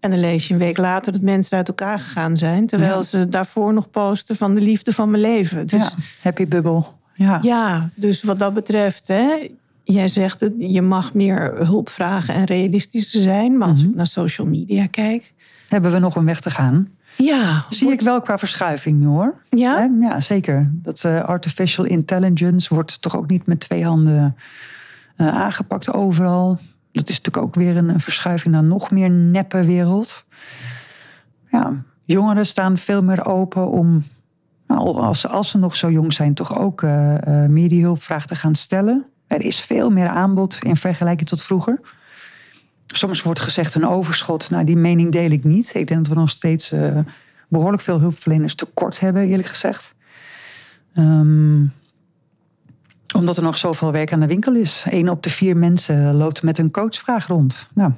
[0.00, 2.66] En dan lees je een week later dat mensen uit elkaar gegaan zijn.
[2.66, 3.02] Terwijl Ja.
[3.02, 5.66] ze daarvoor nog posten van de liefde van mijn leven.
[5.66, 6.84] Dus ja, happy bubble.
[7.14, 7.38] Ja.
[7.42, 9.48] ja, dus wat dat betreft, hè,
[9.84, 13.58] jij zegt het, je mag meer hulp vragen en realistischer zijn.
[13.58, 13.90] Maar als Mhm.
[13.90, 15.32] ik naar social media kijk,
[15.68, 16.88] Hebben we nog een weg te gaan?
[17.16, 19.34] Ja, Zie ik wel qua verschuiving nu hoor.
[19.50, 19.90] Ja?
[20.00, 20.70] Ja zeker.
[20.72, 24.36] Dat eh, artificial intelligence wordt toch ook niet met twee handen
[25.16, 26.58] eh, aangepakt overal.
[26.92, 30.24] Dat is natuurlijk ook weer een, een verschuiving naar nog meer neppe wereld.
[31.50, 31.72] Ja,
[32.04, 34.04] jongeren staan veel meer open om,
[34.66, 37.14] nou, als, ze- als ze nog zo jong zijn, toch ook eh,
[37.48, 39.04] meer die hulpvraag te gaan stellen.
[39.26, 41.80] Er is veel meer aanbod in vergelijking tot vroeger.
[42.86, 44.50] Soms wordt gezegd een overschot.
[44.50, 45.74] Nou, die mening deel ik niet.
[45.74, 46.98] Ik denk dat we nog steeds eh,
[47.48, 49.94] behoorlijk veel hulpverleners tekort hebben, eerlijk gezegd.
[50.94, 51.64] Ehm,
[53.14, 54.84] omdat er nog zoveel werk aan de winkel is.
[54.90, 57.68] Eén op de vier mensen loopt met een coachvraag rond.
[57.74, 57.92] Nou,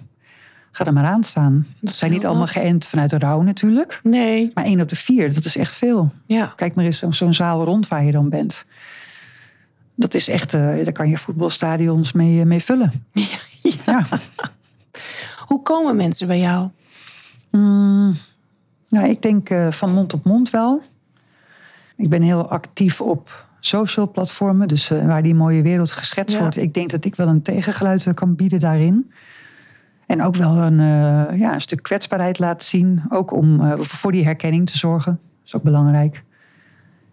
[0.71, 1.67] ga er maar aan staan.
[1.81, 4.01] Dat zijn niet allemaal geënt vanuit de rouw natuurlijk.
[4.03, 6.13] nee, Maar één op de vier, dat is echt veel.
[6.27, 6.53] ja.
[6.57, 8.65] Kijk maar eens zo- zo'n zaal rond waar je dan bent.
[9.95, 12.93] Dat is echt, eh, daar kan je voetbalstadions mee, eh, mee vullen.
[13.87, 14.07] Ja.
[15.47, 16.69] Hoe komen mensen bij jou?
[18.89, 20.83] Nou, ik denk eh, van mond op mond wel.
[21.97, 26.43] Ik ben heel actief op social platformen, dus eh, waar die mooie wereld geschetst Ja.
[26.43, 26.57] wordt.
[26.57, 29.11] Ik denk dat ik wel een tegengeluid eh, kan bieden daarin.
[30.07, 30.77] En ook wel een,
[31.39, 33.03] ja, een stuk kwetsbaarheid laten zien.
[33.09, 35.13] Ook om voor die herkenning te zorgen.
[35.13, 36.25] Dat is ook belangrijk.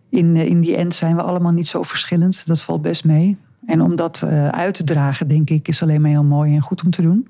[0.10, 2.46] In, in die end zijn we allemaal niet zo verschillend.
[2.46, 3.38] Dat valt best mee.
[3.66, 6.84] En om dat uit te dragen, denk ik, is alleen maar heel mooi en goed
[6.84, 7.28] om te doen.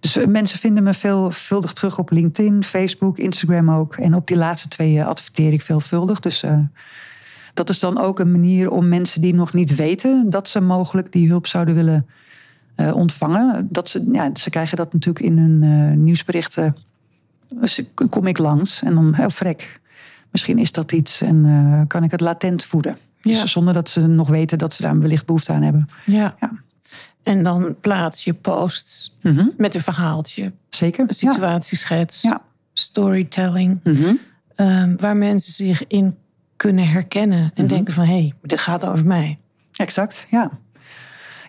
[0.00, 3.96] Dus eh, mensen vinden me veelvuldig terug op LinkedIn, Facebook, Instagram ook.
[3.96, 6.20] En op die laatste twee eh, adverteer ik veelvuldig.
[6.20, 6.58] Dus uh,
[7.54, 11.12] dat is dan ook een manier om mensen die nog niet weten dat ze mogelijk
[11.12, 12.06] die hulp zouden willen
[12.76, 13.68] uh, ontvangen.
[13.70, 16.76] Dat ze, ja, ze krijgen dat natuurlijk in hun uh, nieuwsberichten.
[17.48, 19.80] Dus kom ik langs en dan, heel frek,
[20.30, 22.96] misschien is dat iets en kan ik het latent voeden.
[23.20, 23.42] Ja.
[23.42, 25.88] Dus zonder dat ze nog weten dat ze daar wellicht behoefte aan hebben.
[26.06, 26.34] Ja.
[26.40, 26.52] ja.
[27.30, 29.52] En dan plaats je posts mm -hmm.
[29.56, 30.52] met een verhaaltje.
[30.68, 31.04] Zeker.
[31.08, 32.22] Een situatieschets.
[32.22, 32.42] Ja.
[32.72, 33.80] Storytelling.
[33.84, 34.18] Mm -hmm.
[34.56, 36.16] um, waar mensen zich in
[36.56, 37.38] kunnen herkennen.
[37.38, 37.68] En mm -hmm.
[37.68, 39.38] denken van, hé, hey, dit gaat over mij.
[39.72, 40.50] Exact, ja.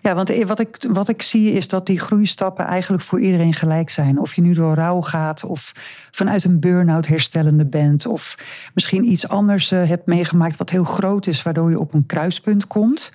[0.02, 3.90] Ja, want wat ik, wat ik zie is dat die groeistappen eigenlijk voor iedereen gelijk
[3.90, 4.18] zijn.
[4.18, 5.72] Of je nu door rouw gaat, of
[6.10, 8.34] vanuit een burn-out herstellende bent, of
[8.74, 12.66] misschien iets anders uh, hebt meegemaakt wat heel groot is, waardoor je op een kruispunt
[12.66, 13.12] komt.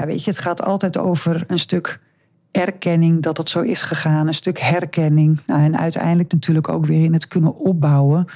[0.00, 2.00] Ja, weet je, het gaat altijd over een stuk
[2.50, 5.40] erkenning dat het zo is gegaan, een stuk herkenning.
[5.46, 8.26] Nou, en uiteindelijk natuurlijk ook weer in het kunnen opbouwen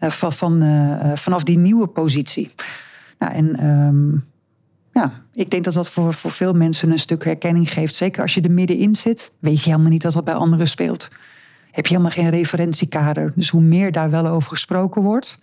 [0.00, 2.50] uh, van, van, uh, vanaf die nieuwe positie.
[3.18, 4.24] Nou, en um,
[4.92, 7.94] ja, ik denk dat dat voor, voor veel mensen een stuk herkenning geeft.
[7.94, 11.08] Zeker als je er middenin zit, weet je helemaal niet dat dat bij anderen speelt.
[11.70, 13.32] Heb je helemaal geen referentiekader.
[13.34, 15.38] Dus hoe meer daar wel over gesproken wordt,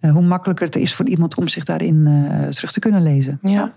[0.00, 3.38] hoe makkelijker het is voor iemand om zich daarin terug te kunnen lezen.
[3.42, 3.72] Ja.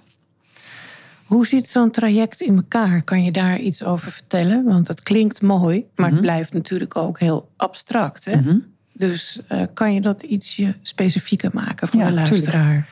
[1.29, 3.03] Hoe zit zo'n traject in elkaar?
[3.03, 4.63] Kan je daar iets over vertellen?
[4.63, 6.11] Want het klinkt mooi, maar mm -hmm.
[6.11, 8.25] het blijft natuurlijk ook heel abstract.
[8.25, 8.35] Hè?
[8.35, 8.65] Mm -hmm.
[8.93, 12.63] Dus uh, kan je dat ietsje specifieker maken voor ja, de luisteraar?
[12.63, 12.87] Tuurlijk.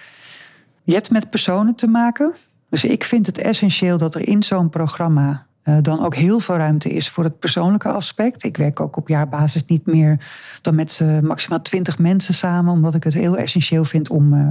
[0.84, 2.34] Je hebt met personen te maken.
[2.70, 6.56] Dus ik vind het essentieel dat er in zo'n programma uh, dan ook heel veel
[6.56, 8.44] ruimte is voor het persoonlijke aspect.
[8.44, 10.20] Ik werk ook op jaarbasis niet meer
[10.62, 14.50] dan met uh, maximaal twintig mensen samen, omdat ik het heel essentieel vind om uh,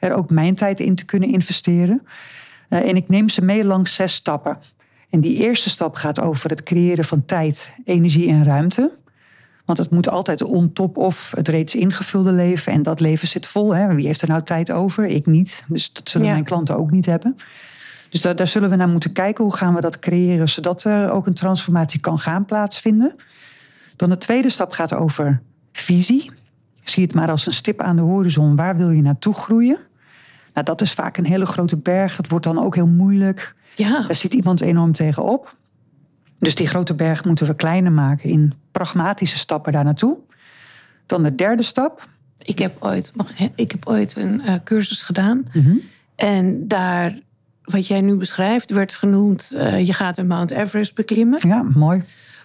[0.00, 2.02] er ook mijn tijd in te kunnen investeren.
[2.82, 4.58] En ik neem ze mee langs zes stappen.
[5.10, 8.92] En die eerste stap gaat over het creëren van tijd, energie en ruimte.
[9.64, 12.72] Want het moet altijd on top of het reeds ingevulde leven.
[12.72, 13.74] En dat leven zit vol.
[13.74, 13.94] Hè.
[13.94, 15.06] Wie heeft er nou tijd over?
[15.06, 15.64] Ik niet.
[15.68, 16.32] Dus dat zullen ja.
[16.32, 17.36] mijn klanten ook niet hebben.
[18.10, 19.44] Dus daar, daar, zullen we naar moeten kijken.
[19.44, 23.14] Hoe gaan we dat creëren zodat er ook een transformatie kan gaan plaatsvinden?
[23.96, 26.30] Dan de tweede stap gaat over visie.
[26.82, 28.56] Zie het maar als een stip aan de horizon.
[28.56, 29.78] Waar wil je naartoe groeien?
[30.54, 32.16] Nou, dat is vaak een hele grote berg.
[32.16, 33.54] Dat wordt dan ook heel moeilijk.
[33.74, 34.02] Ja.
[34.06, 35.56] Daar zit iemand enorm tegenop.
[36.38, 40.18] Dus die grote berg moeten we kleiner maken in pragmatische stappen daar naartoe.
[41.06, 42.08] Dan de derde stap.
[42.38, 43.12] Ik heb ooit,
[43.54, 45.48] ik heb ooit een uh, cursus gedaan.
[45.52, 45.80] Mm -hmm.
[46.16, 47.18] En daar,
[47.62, 51.48] wat jij nu beschrijft, werd genoemd: uh, je gaat een Mount Everest beklimmen.
[51.48, 52.02] Ja, mooi.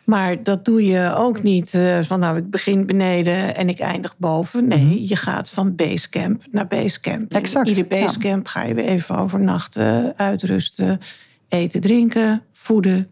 [0.10, 4.18] Maar dat doe je ook niet uh, van nou, ik begin beneden en ik eindig
[4.18, 4.68] boven.
[4.68, 4.98] Nee, mm -hmm.
[4.98, 7.34] je gaat van basecamp naar basecamp.
[7.34, 7.70] Exact.
[7.70, 8.52] In ieder basecamp ja.
[8.52, 11.00] ga je weer even overnachten, uitrusten,
[11.48, 13.08] eten, drinken, voeden.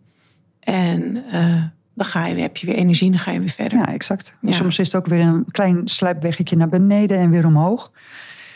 [0.59, 3.77] En uh, dan ga je, heb je weer energie en dan ga je weer verder.
[3.77, 4.33] Ja, exact.
[4.41, 4.51] Ja.
[4.51, 7.91] Soms is het ook weer een klein sluipweggetje naar beneden en weer omhoog.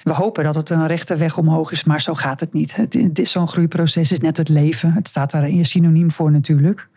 [0.04, 2.76] We hopen dat het een rechte weg omhoog is, maar zo gaat het niet.
[2.76, 4.94] Het, het is zo'n groeiproces, is net het leven.
[4.94, 6.90] Het staat daar synoniem voor natuurlijk.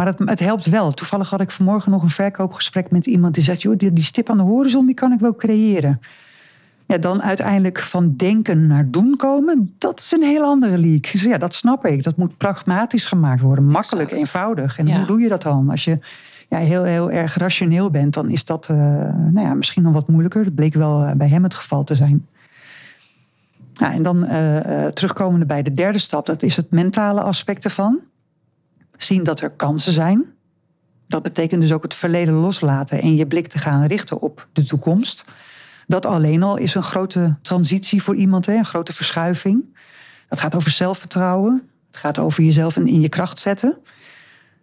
[0.00, 0.92] Maar het, het, helpt wel.
[0.92, 4.30] Toevallig had ik vanmorgen nog een verkoopgesprek met iemand die zegt: joh, die, die stip
[4.30, 6.00] aan de horizon die kan ik wel creëren.
[6.86, 11.12] Ja, dan uiteindelijk van denken naar doen komen, dat is een heel andere league.
[11.12, 12.02] Dus ja, dat snap ik.
[12.02, 13.64] Dat moet pragmatisch gemaakt worden.
[13.64, 14.20] Makkelijk, exact.
[14.20, 14.78] eenvoudig.
[14.78, 14.96] En ja.
[14.96, 15.70] hoe doe je dat dan?
[15.70, 15.98] Als je
[16.48, 18.76] ja, heel, heel erg rationeel bent, dan is dat uh,
[19.30, 20.44] nou ja, misschien nog wat moeilijker.
[20.44, 22.26] Dat bleek wel bij hem het geval te zijn.
[23.72, 28.00] Ja, en dan uh, terugkomende bij de derde stap, dat is het mentale aspect ervan.
[29.02, 30.24] Zien dat er kansen zijn.
[31.06, 34.64] Dat betekent dus ook het verleden loslaten en je blik te gaan richten op de
[34.64, 35.24] toekomst.
[35.86, 39.78] Dat alleen al is een grote transitie voor iemand, hè, een grote verschuiving.
[40.28, 41.68] Het gaat over zelfvertrouwen.
[41.86, 43.78] Het gaat over jezelf in je kracht zetten.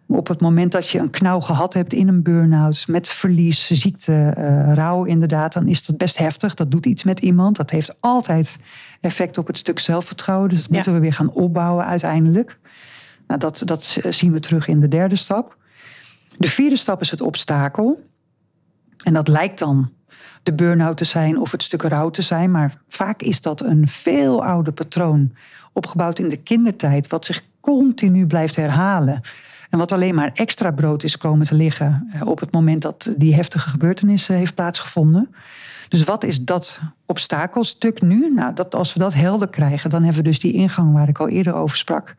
[0.06, 4.34] Op het moment dat je een knauw gehad hebt in een burn-out, met verlies, ziekte,
[4.38, 6.54] uh, rouw inderdaad, dan is dat best heftig.
[6.54, 7.56] Dat doet iets met iemand.
[7.56, 8.58] Dat heeft altijd
[9.00, 10.48] effect op het stuk zelfvertrouwen.
[10.48, 10.74] Dus dat ja.
[10.74, 12.58] moeten we weer gaan opbouwen uiteindelijk.
[13.28, 15.56] Nou, dat, dat zien we terug in de derde stap.
[16.38, 18.06] De vierde stap is het obstakel.
[18.96, 19.92] En dat lijkt dan
[20.42, 22.50] de burn-out te zijn of het stuk rouw te zijn.
[22.50, 25.34] Maar vaak is dat een veel ouder patroon,
[25.72, 29.20] opgebouwd in de kindertijd, wat zich continu blijft herhalen.
[29.70, 33.14] En wat alleen maar extra brood is komen te liggen eh, op het moment dat
[33.16, 35.34] die heftige gebeurtenis heeft plaatsgevonden.
[35.88, 38.32] Dus wat is dat obstakelstuk nu?
[38.34, 41.18] Nou, dat, als we dat helder krijgen, dan hebben we dus die ingang waar ik
[41.18, 42.14] al eerder over sprak,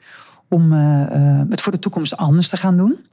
[0.49, 3.05] om uh, uh, het voor de toekomst anders te gaan doen.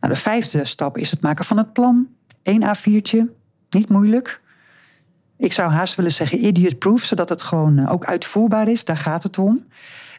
[0.00, 2.08] Nou, de vijfde stap is het maken van het plan.
[2.42, 3.22] Eén A4'tje,
[3.70, 4.40] niet moeilijk.
[5.36, 8.84] Ik zou haast willen zeggen idiot-proof, zodat het gewoon ook uitvoerbaar is.
[8.84, 9.66] Daar gaat het om.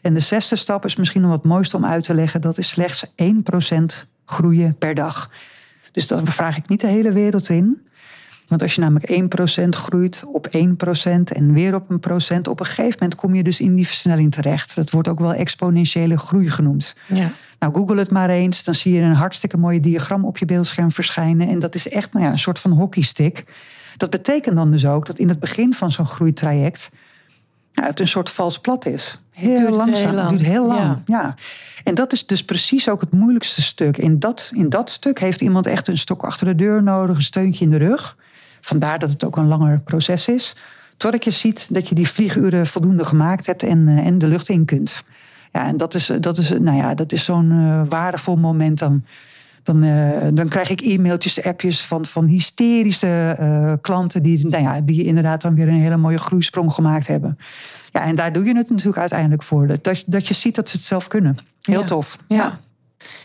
[0.02, 2.40] En de zesde stap is misschien nog wat mooiste om uit te leggen.
[2.40, 3.14] Dat is slechts 1%
[4.24, 5.30] groeien per dag.
[5.92, 7.86] Dus daar vraag ik niet de hele wereld in.
[8.46, 9.10] Want als je namelijk
[9.56, 10.50] 1% groeit op 1%
[11.22, 14.32] en weer op een procent, op een gegeven moment kom je dus in die versnelling
[14.32, 14.74] terecht.
[14.74, 16.94] Dat wordt ook wel exponentiële groei genoemd.
[17.06, 17.30] Ja.
[17.58, 20.90] Nou, google het maar eens, dan zie je een hartstikke mooie diagram op je beeldscherm
[20.90, 21.48] verschijnen.
[21.48, 23.44] En dat is echt nou ja, een soort van hockeystick.
[23.96, 26.90] Dat betekent dan dus ook dat in het begin van zo'n groeitraject
[27.72, 29.18] ja, het een soort vals plat is.
[29.30, 29.94] Heel langzaam.
[29.94, 30.30] heel lang.
[30.30, 30.80] Het duurt heel lang.
[30.80, 31.20] Ja.
[31.20, 31.34] Ja.
[31.84, 33.96] En dat is dus precies ook het moeilijkste stuk.
[33.96, 37.22] In dat, in dat stuk heeft iemand echt een stok achter de deur nodig, een
[37.22, 38.16] steuntje in de rug.
[38.64, 40.56] Vandaar dat het ook een langer proces is.
[40.96, 44.48] Totdat je ziet dat je die vlieguren voldoende gemaakt hebt en, eh, en de lucht
[44.48, 45.02] in kunt.
[45.52, 48.78] Ja, en dat is, dat is, nou ja, dat is zo'n eh, waardevol moment.
[48.78, 49.04] Dan,
[49.62, 53.36] dan, eh, dan krijg ik e-mailtjes, appjes van, van hysterische
[53.80, 57.38] klanten die, nou ja, die inderdaad dan weer een hele mooie groeisprong gemaakt hebben.
[57.90, 59.66] Ja, en daar doe je het natuurlijk uiteindelijk voor.
[59.66, 61.36] Dat, dat, je- ziet dat ze het zelf kunnen.
[61.62, 61.86] Heel Ja.
[61.86, 62.18] tof.
[62.28, 62.58] Ja.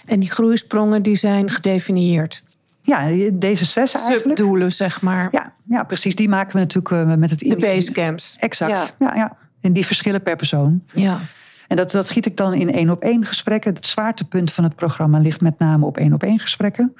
[0.05, 2.43] En die groeisprongen die zijn gedefinieerd.
[2.87, 4.23] Ja, deze zes eigenlijk.
[4.23, 5.27] Subdoelen, zeg maar.
[5.31, 6.15] Ja, ja, precies.
[6.15, 8.37] Die maken we natuurlijk eh, met het De basecamps.
[8.39, 8.95] Exact.
[8.99, 9.15] Ja.
[9.15, 10.83] Ja, En die verschillen per persoon.
[10.93, 11.19] Ja.
[11.67, 13.73] En dat, dat giet ik dan in één op één gesprekken.
[13.73, 16.95] Het zwaartepunt van het programma ligt met name op één op één gesprekken.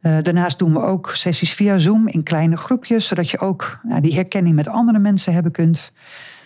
[0.00, 4.00] Eh, daarnaast doen we ook sessies via Zoom in kleine groepjes, zodat je ook nou,
[4.00, 5.92] die herkenning met andere mensen hebben kunt.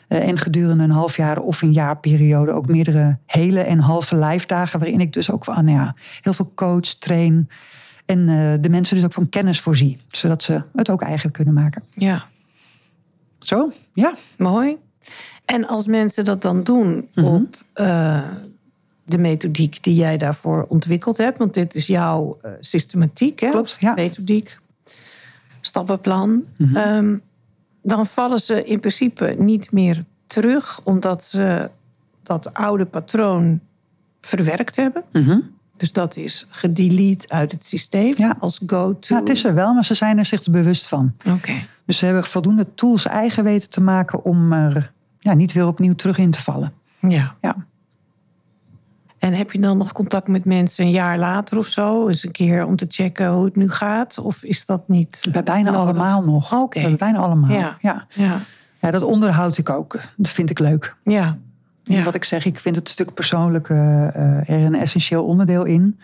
[0.08, 4.46] Eh, en gedurende een half jaar of een jaarperiode ook meerdere hele en halve live
[4.46, 7.48] dagen, waarin ik dus ook van, nou ja, heel veel coach, train.
[8.04, 11.54] En eh, de mensen dus ook van kennis voorzie, zodat ze het ook eigen kunnen
[11.54, 11.82] maken.
[11.94, 12.30] ja.
[13.38, 14.14] Zo, ja.
[14.38, 14.76] Mooi.
[15.44, 17.26] En als mensen dat dan doen Mhm.
[17.26, 18.22] op eh,
[19.04, 23.50] de methodiek die jij daarvoor ontwikkeld hebt, want dit is jouw eh, systematiek, hè?
[23.50, 23.94] Klopt, ja.
[23.94, 24.58] methodiek,
[25.60, 26.76] stappenplan, Mhm.
[26.76, 27.16] Ehm,
[27.82, 31.70] dan vallen ze in principe niet meer terug, omdat ze
[32.22, 33.60] dat oude patroon
[34.20, 35.04] verwerkt hebben.
[35.82, 38.14] Dus dat is gedelete uit het systeem.
[38.16, 38.36] Ja.
[38.38, 39.14] als go-to.
[39.14, 41.12] ja, het is er wel, maar ze zijn er zich bewust van.
[41.26, 41.52] Oké.
[41.86, 45.94] Dus ze hebben voldoende tools eigen weten te maken om er ja, niet weer opnieuw
[45.94, 46.72] terug in te vallen.
[47.00, 47.34] Ja.
[47.40, 47.56] Ja.
[49.18, 52.08] En heb je dan nog contact met mensen een jaar later of zo?
[52.08, 54.18] Eens een keer om te checken hoe het nu gaat?
[54.18, 55.26] Of is dat niet?
[55.32, 55.86] Bij bijna nodig?
[55.86, 56.52] allemaal nog.
[56.52, 56.80] Oké.
[56.80, 57.50] Bij bijna allemaal.
[57.50, 57.76] Ja.
[57.80, 58.06] Ja.
[58.08, 58.40] Ja.
[58.80, 58.90] Ja.
[58.90, 60.00] dat onderhoud ik ook.
[60.16, 60.96] Dat vind ik leuk.
[61.02, 61.38] Ja.
[61.82, 62.02] Ja.
[62.02, 66.00] Wat ik zeg, ik vind het stuk persoonlijk eh, er een essentieel onderdeel in.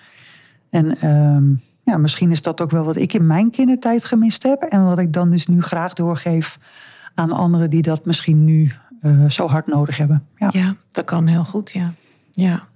[0.71, 1.45] En ehm,
[1.85, 4.63] ja, misschien is dat ook wel wat ik in mijn kindertijd gemist heb.
[4.63, 6.59] En wat ik dan dus nu graag doorgeef
[7.15, 10.27] aan anderen die dat misschien nu eh, zo hard nodig hebben.
[10.37, 10.49] Ja.
[10.53, 11.93] ja, dat kan heel goed, ja.
[12.31, 12.69] Ja.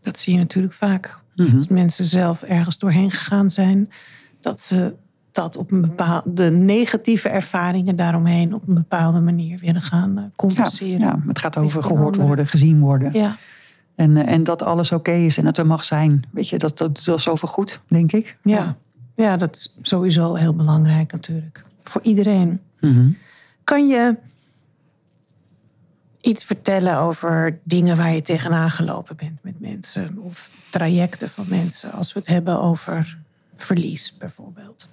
[0.00, 1.18] Dat zie je natuurlijk vaak.
[1.36, 1.56] Mhm.
[1.56, 3.90] Als mensen zelf ergens doorheen gegaan zijn,
[4.40, 4.94] dat ze
[5.34, 10.30] dat op een bepaalde negatieve ervaringen daaromheen op een bepaalde manier willen gaan eh, Ja,
[10.36, 11.00] compenseren.
[11.00, 13.12] ja, het gaat over gehoord worden, gezien worden.
[13.12, 13.36] Ja.
[13.94, 16.24] En, eh, en dat alles oké is en het er mag zijn.
[16.32, 18.36] Weet je, dat, dat, dat is over goed, denk ik.
[18.42, 18.76] Ja.
[19.14, 21.64] ja, dat is sowieso heel belangrijk natuurlijk.
[21.82, 22.60] Voor iedereen.
[22.80, 23.10] Mhm.
[23.64, 24.16] Kan je
[26.20, 30.18] iets vertellen over dingen waar je tegenaan gelopen bent met mensen?
[30.18, 33.18] Of trajecten van mensen, als we het hebben over
[33.56, 34.90] verlies bijvoorbeeld.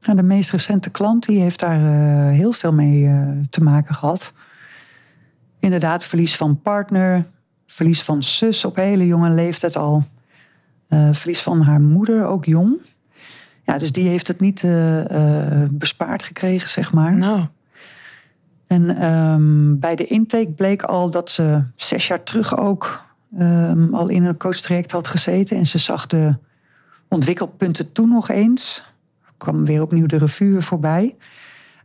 [0.00, 3.94] Nou, de meest recente klant die heeft daar eh, heel veel mee eh, te maken
[3.94, 4.32] gehad.
[5.58, 7.26] Inderdaad, verlies van partner,
[7.66, 10.04] verlies van zus op hele jonge leeftijd al.
[10.88, 12.76] Eh, verlies van haar moeder, ook jong.
[13.64, 17.16] Ja, dus die heeft het niet eh, eh, bespaard gekregen, zeg maar.
[17.16, 17.40] Nou,
[18.66, 23.04] En ehm, bij de intake bleek al dat ze zes jaar terug ook
[23.38, 25.56] ehm, al in een coachtraject had gezeten.
[25.56, 26.34] En ze zag de
[27.08, 28.88] ontwikkelpunten toen nog eens.
[29.36, 31.16] kwam weer opnieuw de revue voorbij.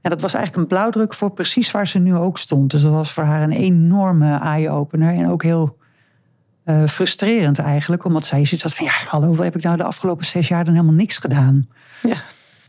[0.01, 2.71] En dat was eigenlijk een blauwdruk voor precies waar ze nu ook stond.
[2.71, 5.13] Dus dat was voor haar een enorme eye-opener.
[5.13, 5.77] En ook heel
[6.63, 8.03] eh, frustrerend eigenlijk.
[8.03, 10.65] Omdat zij zoiets had van, ja, hallo, wat heb ik nou de afgelopen zes jaar
[10.65, 11.67] dan helemaal niks gedaan?
[12.01, 12.15] ja.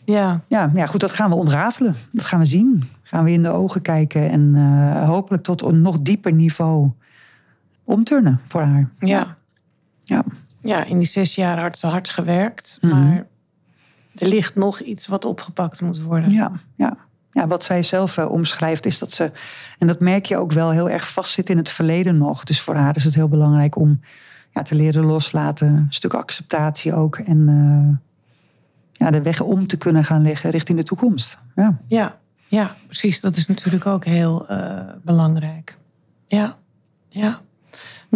[0.04, 1.94] Ja, Ja, ja, goed, dat gaan we ontrafelen.
[2.12, 2.90] Dat gaan we zien.
[3.02, 6.90] Gaan we in de ogen kijken en eh, hopelijk tot een nog dieper niveau
[7.86, 8.90] omturnen voor haar.
[8.98, 9.36] ja.
[10.02, 10.24] Ja,
[10.60, 12.78] ja, in die zes jaar had ze hard gewerkt.
[12.80, 12.94] Mhm.
[12.94, 13.26] Maar
[14.14, 16.30] er ligt nog iets wat opgepakt moet worden.
[16.30, 16.96] ja, ja.
[17.32, 19.32] ja wat zij zelf eh, omschrijft is dat ze,
[19.78, 22.44] en dat merk je ook wel, heel erg vastzit in het verleden nog.
[22.44, 24.00] Dus voor haar is het heel belangrijk om
[24.50, 25.68] ja, te leren loslaten.
[25.68, 27.16] Een stuk acceptatie ook.
[27.16, 28.06] En eh,
[28.92, 31.38] ja, de weg om te kunnen gaan leggen richting de toekomst.
[31.54, 31.78] Ja.
[31.86, 33.20] Ja, ja, precies.
[33.20, 35.78] Dat is natuurlijk ook heel eh, belangrijk.
[36.26, 36.56] Ja,
[37.08, 37.40] ja.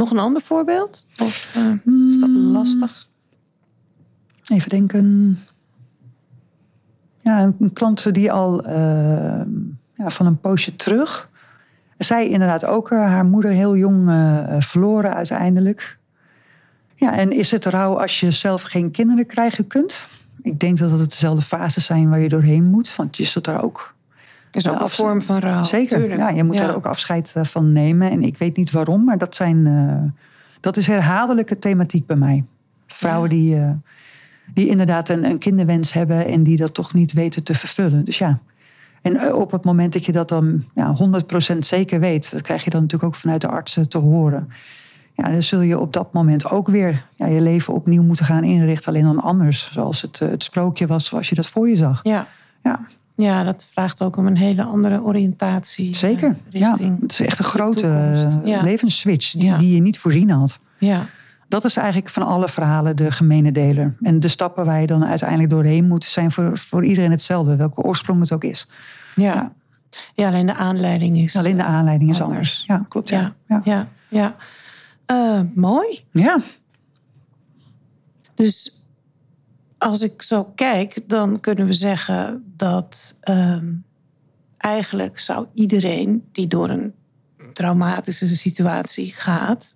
[0.01, 1.07] Nog een ander voorbeeld?
[1.18, 3.09] Of eh, is dat lastig?
[4.44, 5.38] Even denken.
[7.20, 9.40] Ja, een, klant die al eh,
[9.96, 11.30] ja, van een poosje terug.
[11.98, 14.05] Zij inderdaad ook eh, haar moeder heel jong
[14.59, 15.98] verloren uiteindelijk.
[16.94, 20.07] Ja, en is het rouw als je zelf geen kinderen krijgen kunt?
[20.42, 22.96] Ik denk dat het dezelfde fases zijn waar je doorheen moet.
[22.96, 23.94] Want je zit daar ook
[24.51, 25.62] is ook Ja, een vorm van rouw.
[25.62, 26.20] Zeker, tuurlijk.
[26.20, 26.66] ja, je moet Ja.
[26.66, 28.11] daar ook afscheid eh, van nemen.
[28.11, 30.22] En ik weet niet waarom, maar dat, zijn, eh,
[30.61, 32.44] dat is herhaaldelijke thematiek bij mij.
[32.86, 33.36] Vrouwen Ja.
[33.36, 33.70] die, eh,
[34.55, 38.05] die inderdaad een, een kinderwens hebben en die dat toch niet weten te vervullen.
[38.05, 38.38] Dus ja,
[39.03, 42.64] en eh, op het moment dat je dat dan ja, 100% zeker weet, dat krijg
[42.64, 44.48] je dan natuurlijk ook vanuit de artsen te horen.
[45.14, 48.44] Ja, dan zul je op dat moment ook weer ja, je leven opnieuw moeten gaan
[48.44, 49.70] inrichten, alleen dan anders.
[49.72, 52.01] Zoals het, eh, het sprookje was, zoals je dat voor je zag.
[52.03, 52.26] Ja.
[52.62, 52.80] Ja,
[53.21, 55.97] ja, dat vraagt ook om een hele andere oriëntatie.
[55.97, 56.29] Zeker.
[56.51, 57.01] eh, Ja, richting.
[57.01, 58.62] het is echt een grote eh, Ja.
[58.62, 59.59] levensswitch die, Ja.
[59.59, 60.59] die je niet voorzien had.
[60.79, 61.07] Ja.
[61.49, 63.97] Dat is eigenlijk van alle verhalen de gemene deler.
[64.01, 67.83] En de stappen waar je dan uiteindelijk doorheen moet zijn voor, voor iedereen hetzelfde, welke
[67.83, 68.68] oorsprong het ook is.
[69.14, 69.25] Ja.
[69.35, 69.53] Ja.
[70.14, 71.37] ja, alleen de aanleiding is.
[71.37, 72.39] Alleen de aanleiding is Anders.
[72.39, 72.64] anders.
[72.66, 73.09] Ja, klopt.
[73.09, 73.21] Ja.
[73.21, 73.61] Ja, Ja.
[73.64, 74.37] ja, ja.
[75.07, 76.05] Eh, mooi.
[76.11, 76.39] ja.
[78.35, 78.80] Dus
[79.81, 83.66] als ik zo kijk, dan kunnen we zeggen dat ehm,
[84.57, 86.95] eigenlijk zou iedereen die door een
[87.53, 89.74] traumatische situatie gaat,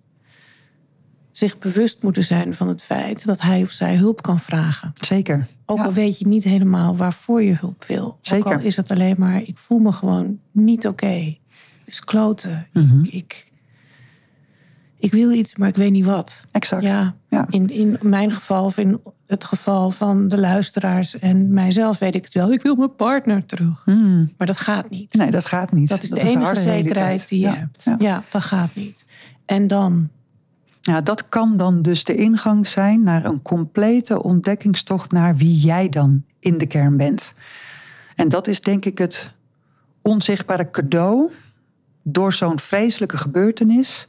[1.31, 4.93] zich bewust moeten zijn van het feit dat hij of zij hulp kan vragen.
[5.01, 5.47] zeker.
[5.65, 5.83] Ook Ja.
[5.85, 8.05] al weet je niet helemaal waarvoor je hulp wil.
[8.05, 8.53] Ook Zeker.
[8.55, 11.37] al is het alleen maar, ik voel me gewoon niet oké.
[11.85, 12.67] Dus kloten.
[12.73, 12.99] Mhm.
[13.03, 13.51] ik, ik,
[15.05, 16.45] ik wil iets, maar ik weet niet wat.
[16.51, 16.83] Exact.
[16.83, 17.45] Ja, Ja.
[17.49, 22.23] In, in mijn geval of in het geval van de luisteraars en mijzelf weet ik
[22.23, 22.51] het wel.
[22.53, 23.85] Ik wil mijn partner terug.
[23.85, 24.31] Mm.
[24.37, 25.13] Maar dat gaat niet.
[25.13, 25.89] Nee, dat gaat niet.
[25.89, 27.29] Dat is de enige zekerheid realiteit.
[27.29, 27.53] die je Ja.
[27.55, 27.83] hebt.
[27.83, 27.95] Ja.
[27.99, 28.23] Ja.
[28.29, 29.05] dat gaat niet.
[29.45, 30.09] En dan,
[30.81, 35.89] Ja, dat kan dan dus de ingang zijn naar een complete ontdekkingstocht naar wie jij
[35.89, 37.33] dan in de kern bent.
[38.15, 39.31] En dat is denk ik het
[40.01, 41.31] onzichtbare cadeau
[42.03, 44.07] door zo'n vreselijke gebeurtenis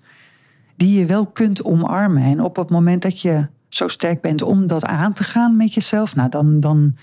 [0.76, 2.22] die je wel kunt omarmen.
[2.22, 5.74] En op het moment dat je zo sterk bent om dat aan te gaan met
[5.74, 6.96] jezelf, nou dan, dan,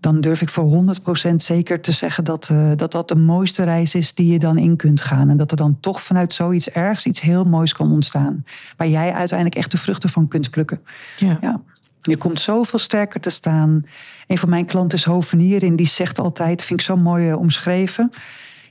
[0.00, 0.84] dan durf ik voor
[1.30, 4.58] 100% zeker te zeggen dat, eh, dat dat de mooiste reis is die je dan
[4.58, 5.28] in kunt gaan.
[5.28, 8.44] En dat er dan toch vanuit zoiets ergs iets heel moois kan ontstaan.
[8.76, 10.80] Waar jij uiteindelijk echt de vruchten van kunt plukken.
[11.18, 11.38] ja.
[11.40, 11.60] Ja.
[12.04, 13.84] Je komt zoveel sterker te staan.
[14.26, 17.38] Een van mijn klanten is hovenier en die zegt altijd, vind ik zo mooi eh,
[17.38, 18.10] omschreven.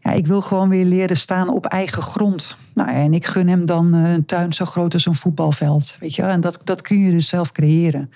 [0.01, 2.55] Ja, ik wil gewoon weer leren staan op eigen grond.
[2.73, 5.97] Nou, en ik gun hem dan eh, een tuin zo groot als een voetbalveld.
[5.99, 6.21] Weet je?
[6.21, 8.11] En dat, dat kun je dus zelf creëren.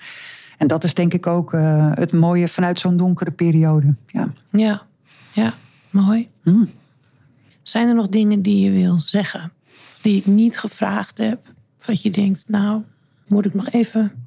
[0.58, 3.94] En dat is denk ik ook eh, het mooie vanuit zo'n donkere periode.
[4.06, 4.32] Ja.
[4.50, 4.82] Ja,
[5.32, 5.54] ja,
[5.90, 6.28] mooi.
[6.42, 6.70] Mm.
[7.62, 9.52] Zijn er nog dingen die je wil zeggen?
[10.00, 11.40] Die ik niet gevraagd heb?
[11.86, 12.82] Dat je denkt, nou,
[13.26, 14.26] moet ik nog even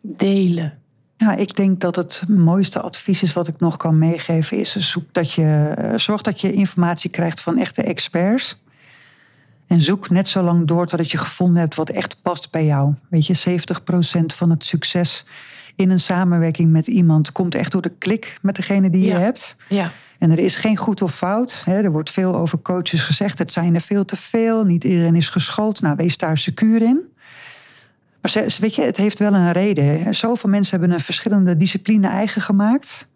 [0.00, 0.78] delen?
[1.16, 5.04] Ja, ik denk dat het mooiste advies is wat ik nog kan meegeven is zoek
[5.12, 8.60] dat je, eh, zorg dat je informatie krijgt van echte experts.
[9.66, 12.94] En zoek net zo lang door totdat je gevonden hebt wat echt past bij jou.
[13.08, 15.24] Weet je, 70% van het succes
[15.76, 19.18] in een samenwerking met iemand komt echt door de klik met degene die Ja.
[19.18, 19.56] je hebt.
[19.68, 21.62] Ja, En er is geen goed of fout.
[21.64, 21.82] Hè.
[21.82, 23.38] Er wordt veel over coaches gezegd.
[23.38, 24.64] Het zijn er veel te veel.
[24.64, 25.80] Niet iedereen is geschoold.
[25.80, 27.00] Nou, wees daar secuur in.
[28.34, 30.02] Maar ze- weet je, het heeft wel een reden.
[30.02, 30.12] hè.
[30.12, 33.08] Zoveel mensen hebben een verschillende discipline eigen gemaakt.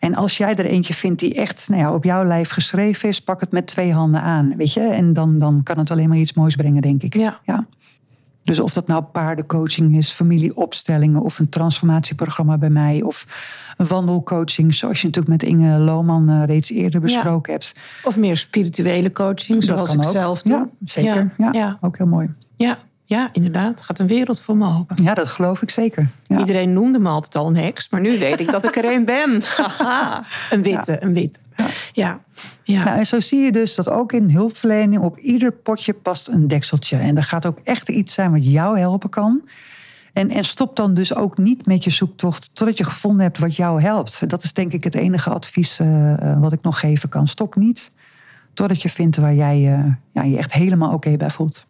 [0.00, 3.20] En als jij er eentje vindt die echt nou ja, op jouw lijf geschreven is,
[3.22, 4.56] pak het met twee handen aan.
[4.56, 4.80] Weet je?
[4.80, 7.14] En dan, dan kan het alleen maar iets moois brengen, denk ik.
[7.14, 7.66] ja, Ja.
[8.42, 13.26] Dus of dat nou paardencoaching is, familieopstellingen of een transformatieprogramma bij mij of
[13.76, 17.74] een wandelcoaching, zoals je natuurlijk met Inge Lohman eh, reeds eerder besproken hebt.
[18.04, 20.12] Of meer spirituele coaching, zoals ik ook.
[20.12, 20.52] zelf doe.
[20.52, 21.34] Ja, zeker.
[21.52, 22.30] Ja, Ook heel mooi.
[22.56, 22.78] ja,
[23.08, 23.82] ja, inderdaad.
[23.82, 25.02] Gaat een wereld voor me open.
[25.02, 26.10] Ja, dat geloof ik zeker.
[26.26, 26.38] Ja.
[26.38, 29.04] Iedereen noemde me altijd al een heks, maar nu weet ik dat ik er een
[29.04, 29.30] ben.
[30.50, 31.38] Een witte, een witte.
[31.92, 32.20] Ja,
[32.62, 32.84] ja.
[32.84, 36.48] Nou, en zo zie je dus dat ook in hulpverlening op ieder potje past een
[36.48, 36.96] dekseltje.
[36.96, 39.42] En er gaat ook echt iets zijn wat jou helpen kan.
[40.12, 43.56] En, en stop dan dus ook niet met je zoektocht totdat je gevonden hebt wat
[43.56, 44.30] jou helpt.
[44.30, 47.26] Dat is denk ik het enige advies eh, eh, wat ik nog geven kan.
[47.26, 47.90] Stop niet
[48.58, 51.66] totdat je vindt waar jij eh, ja, je echt helemaal oké bij voelt.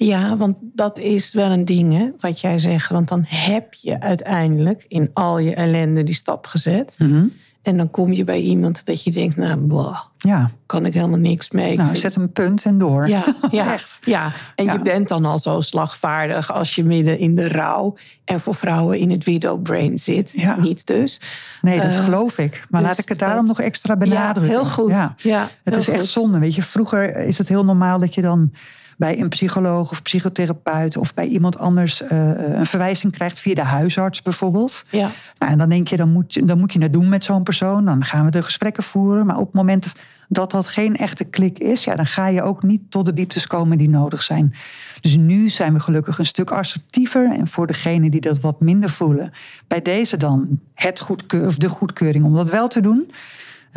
[0.00, 2.90] Ja, want dat is wel een ding, hè, wat jij zegt.
[2.90, 6.94] Want dan heb je uiteindelijk in al je ellende die stap gezet.
[6.98, 7.26] Mhm.
[7.62, 11.18] En dan kom je bij iemand dat je denkt, nou, bah, Ja, kan ik helemaal
[11.18, 11.76] niks mee.
[11.76, 13.08] Nou, zet een punt en door.
[13.08, 13.98] ja, ja, Echt.
[14.04, 14.72] ja, en Ja.
[14.72, 17.94] je bent dan al zo slagvaardig als je midden in de rouw
[18.24, 20.32] en voor vrouwen in het widow brain zit.
[20.36, 20.56] Ja.
[20.60, 21.20] Niet dus.
[21.62, 22.66] Nee, dat Eh, geloof ik.
[22.70, 24.42] Maar dus laat ik het daarom dat- nog extra benadrukken.
[24.42, 24.90] Ja, heel goed.
[25.22, 25.48] Ja.
[25.64, 26.38] Het heel is echt zonde.
[26.38, 28.52] Weet je, vroeger is het heel normaal dat je dan
[28.98, 33.62] bij een psycholoog of psychotherapeut of bij iemand anders uh, een verwijzing krijgt via de
[33.62, 34.84] huisarts bijvoorbeeld.
[34.90, 35.10] Ja.
[35.38, 37.42] Nou, en dan denk je, dan moet, je, dan moet je het doen met zo'n
[37.42, 37.84] persoon.
[37.84, 39.26] Dan gaan we de gesprekken voeren.
[39.26, 39.92] Maar op het moment
[40.28, 43.46] dat dat geen echte klik is, ja, dan ga je ook niet tot de dieptes
[43.46, 44.54] komen die nodig zijn.
[45.00, 47.32] Dus nu zijn we gelukkig een stuk assertiever.
[47.32, 49.32] En voor degenen die dat wat minder voelen,
[49.66, 53.10] bij deze dan het goedkeur, of de goedkeuring om dat wel te doen.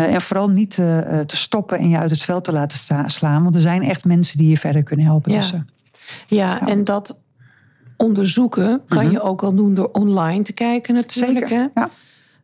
[0.08, 3.44] Uh, en vooral niet uh, te stoppen en je uit het veld te laten slaan.
[3.44, 5.32] Want er zijn echt mensen die je verder kunnen helpen.
[5.32, 5.64] Ja, Dus, ja,
[6.28, 6.68] ja.
[6.68, 7.20] en dat
[7.98, 9.12] onderzoeken kan Mhm.
[9.14, 11.48] je ook al doen door online te kijken natuurlijk.
[11.48, 11.70] zeker.
[11.74, 11.82] Hè?
[11.82, 11.90] Ja.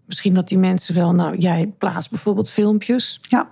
[0.05, 3.47] Misschien dat die mensen wel, nou jij plaatst bijvoorbeeld filmpjes ja,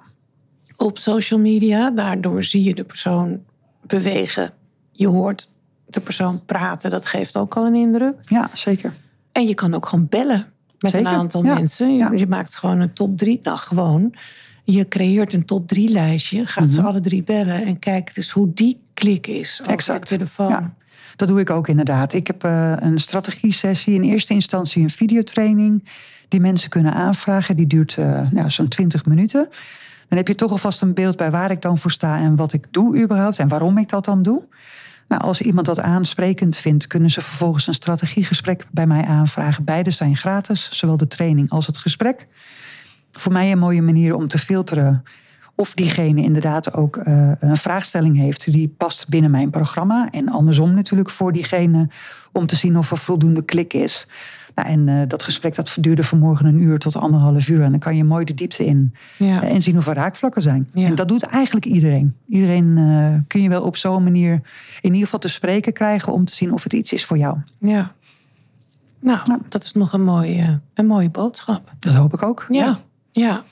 [0.78, 1.92] op social media.
[1.92, 3.40] Daardoor zie je de persoon
[3.88, 4.52] bewegen.
[4.92, 5.50] Je hoort
[5.88, 6.90] de persoon praten.
[6.90, 8.16] Dat geeft ook al een indruk.
[8.22, 8.94] ja, zeker.
[9.32, 10.46] En je kan ook gewoon bellen
[10.80, 11.92] met Zeker, een aantal ja, mensen.
[11.92, 12.12] Je, ja.
[12.12, 13.40] je maakt gewoon een top drie.
[13.44, 14.14] Nou, gewoon.
[14.64, 16.46] Je creëert een top drie lijstje.
[16.46, 17.66] Gaat ze alle drie bellen.
[17.66, 20.02] En kijk dus hoe die klik is over Exact.
[20.02, 20.50] de telefoon.
[20.50, 20.74] Ja,
[21.16, 22.14] dat doe ik ook inderdaad.
[22.14, 23.96] Ik heb eh, een strategie-sessie.
[23.96, 25.84] In eerste instantie een videotraining
[26.28, 27.56] die mensen kunnen aanvragen.
[27.56, 27.98] Die duurt
[28.32, 29.48] nou, zo'n 20 minuten.
[30.08, 32.54] Dan heb je toch alvast een beeld bij waar ik dan voor sta en wat
[32.54, 34.44] ik doe überhaupt en waarom ik dat dan doe.
[35.08, 39.64] Nou, als iemand dat aansprekend vindt, kunnen ze vervolgens een strategiegesprek bij mij aanvragen.
[39.64, 42.28] Beide zijn gratis, zowel de training als het gesprek.
[43.12, 45.04] Voor mij een mooie manier om te filteren
[45.56, 50.08] of diegene inderdaad ook uh, een vraagstelling heeft die past binnen mijn programma.
[50.12, 51.90] En andersom natuurlijk voor diegene
[52.32, 54.08] om te zien of er voldoende klik is.
[54.56, 57.64] Nou, en uh, dat gesprek dat duurde vanmorgen een uur tot anderhalf uur.
[57.64, 59.44] En dan kan je mooi de diepte in Ja.
[59.44, 60.70] uh, en zien er raakvlakken zijn.
[60.74, 60.88] Ja.
[60.88, 62.16] En dat doet eigenlijk iedereen.
[62.28, 64.34] Iedereen uh, kun je wel op zo'n manier
[64.82, 67.38] in ieder geval te spreken krijgen om te zien of het iets is voor jou.
[67.58, 67.94] Ja.
[69.00, 69.40] Nou, Ja.
[69.50, 71.74] dat is nog een mooie, een mooie boodschap.
[71.80, 72.46] Dat hoop ik ook.
[72.50, 72.80] Ja.
[73.12, 73.44] ja.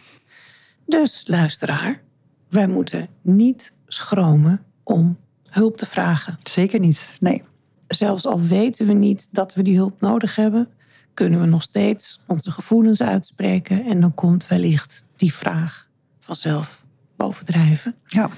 [0.86, 2.02] Dus luisteraar,
[2.50, 5.18] wij moeten niet schromen om
[5.50, 6.40] hulp te vragen.
[6.44, 7.10] Zeker niet.
[7.20, 7.44] Nee.
[7.88, 10.68] Zelfs al weten we niet dat we die hulp nodig hebben,
[11.14, 13.86] kunnen we nog steeds onze gevoelens uitspreken.
[13.86, 15.88] En dan komt wellicht die vraag
[16.20, 16.84] vanzelf
[17.16, 17.96] bovendrijven.
[18.06, 18.30] Ja.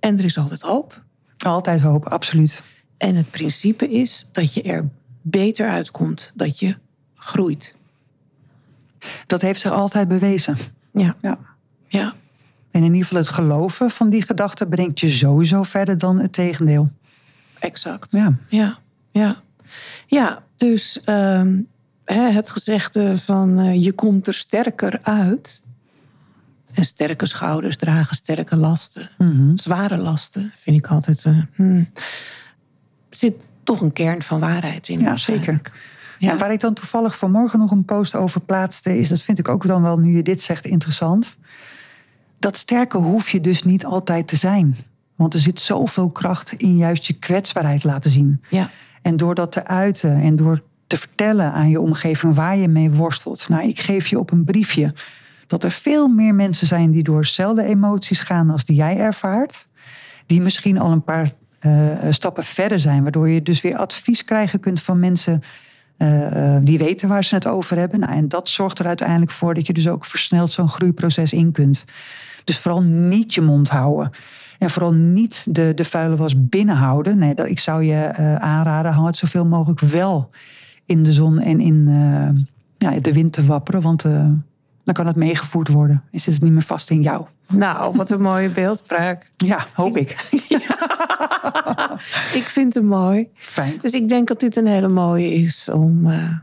[0.00, 1.02] En er is altijd hoop.
[1.38, 2.62] Altijd hoop, absoluut.
[2.96, 4.88] En het principe is dat je er
[5.22, 6.76] beter uitkomt, dat je
[7.14, 7.74] groeit.
[9.26, 10.56] Dat heeft zich altijd bewezen.
[10.92, 11.38] Ja, Ja.
[11.86, 12.14] ja,
[12.70, 16.32] En in ieder geval het geloven van die gedachte brengt je sowieso verder dan het
[16.32, 16.90] tegendeel.
[17.58, 18.12] exact.
[18.12, 18.38] Ja.
[18.48, 18.78] Ja,
[19.10, 19.36] ja.
[20.06, 21.58] Ja, dus ehm,
[22.14, 25.62] het gezegde van eh, je komt er sterker uit.
[26.74, 29.08] En sterke schouders dragen sterke lasten.
[29.54, 31.24] Zware lasten vind ik altijd.
[31.24, 31.88] eh, hmm.
[33.10, 35.00] Zit toch een kern van waarheid in.
[35.00, 35.60] Ja, zeker.
[36.18, 36.30] Ja.
[36.30, 39.48] En waar ik dan toevallig vanmorgen nog een post over plaatste, is dat vind ik
[39.48, 41.36] ook dan wel, nu je dit zegt, interessant.
[42.38, 44.76] Dat sterke hoef je dus niet altijd te zijn.
[45.16, 48.42] Want er zit zoveel kracht in juist je kwetsbaarheid laten zien.
[48.50, 48.70] Ja.
[49.02, 52.90] En door dat te uiten en door te vertellen aan je omgeving waar je mee
[52.90, 53.48] worstelt.
[53.48, 54.94] Nou, ik geef je op een briefje
[55.46, 59.68] dat er veel meer mensen zijn die door dezelfde emoties gaan als die jij ervaart.
[60.26, 61.32] Die misschien al een paar
[61.66, 65.40] uh, stappen verder zijn, waardoor je dus weer advies krijgen kunt van mensen
[65.98, 68.00] uh, die weten waar ze het over hebben.
[68.00, 71.52] Nou, en dat zorgt er uiteindelijk voor dat je dus ook versneld zo'n groeiproces in
[71.52, 71.84] kunt.
[72.44, 74.10] Dus vooral niet je mond houden.
[74.58, 77.18] En vooral niet de, de vuile was binnenhouden.
[77.18, 80.30] Nee, dat, ik zou je aanraden, hou het zoveel mogelijk wel
[80.90, 82.42] in de zon en in uh,
[82.78, 83.80] ja, de wind te wapperen.
[83.80, 84.12] Want uh,
[84.84, 86.02] dan kan het meegevoerd worden.
[86.10, 87.26] En zit het niet meer vast in jou.
[87.48, 89.30] Nou, wat een mooie beeldspraak.
[89.36, 90.10] Ja, hoop ik.
[92.40, 93.28] ik vind het mooi.
[93.34, 93.78] Fijn.
[93.82, 96.38] Dus ik denk dat dit een hele mooie is om uh,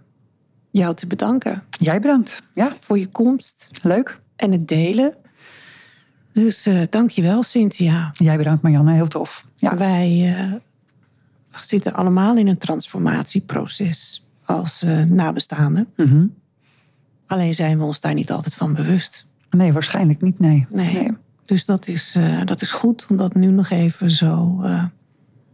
[0.69, 1.63] jou te bedanken.
[1.69, 2.43] Jij bedankt.
[2.53, 2.71] Ja.
[2.79, 3.69] Voor je komst.
[3.81, 4.19] Leuk.
[4.35, 5.15] En het delen.
[6.33, 8.11] Dus uh, dank je wel, Cynthia.
[8.13, 8.93] Jij bedankt, Marianne.
[8.93, 9.47] Heel tof.
[9.55, 9.77] Ja.
[9.77, 10.53] Wij uh,
[11.49, 15.87] zitten allemaal in een transformatieproces als uh, nabestaanden.
[15.95, 16.33] Mm -hmm.
[17.25, 19.25] Alleen zijn we ons daar niet altijd van bewust.
[19.49, 20.39] Nee, waarschijnlijk niet.
[20.39, 20.65] Nee.
[20.69, 20.93] nee.
[20.93, 21.17] nee.
[21.45, 24.83] Dus dat is, uh, dat is goed om dat nu nog even zo uh,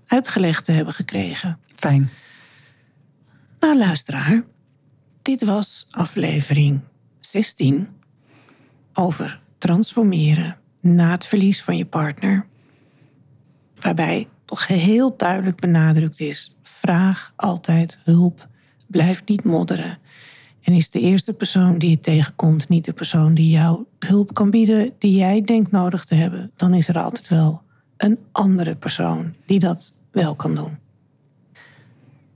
[0.08, 1.60] uitgelegd te hebben gekregen.
[1.76, 2.10] Fijn.
[3.60, 4.44] Nou, luisteraar.
[5.22, 6.80] Dit was aflevering
[7.20, 7.88] 16
[8.94, 12.46] over transformeren na het verlies van je partner.
[13.80, 18.48] Waarbij toch heel duidelijk benadrukt is: vraag altijd hulp.
[18.94, 19.98] Blijf niet modderen.
[20.62, 24.50] En is de eerste persoon die je tegenkomt niet de persoon die jou hulp kan
[24.50, 27.62] bieden, die jij denkt nodig te hebben, dan is er altijd wel
[27.98, 30.78] een andere persoon die dat wel kan doen.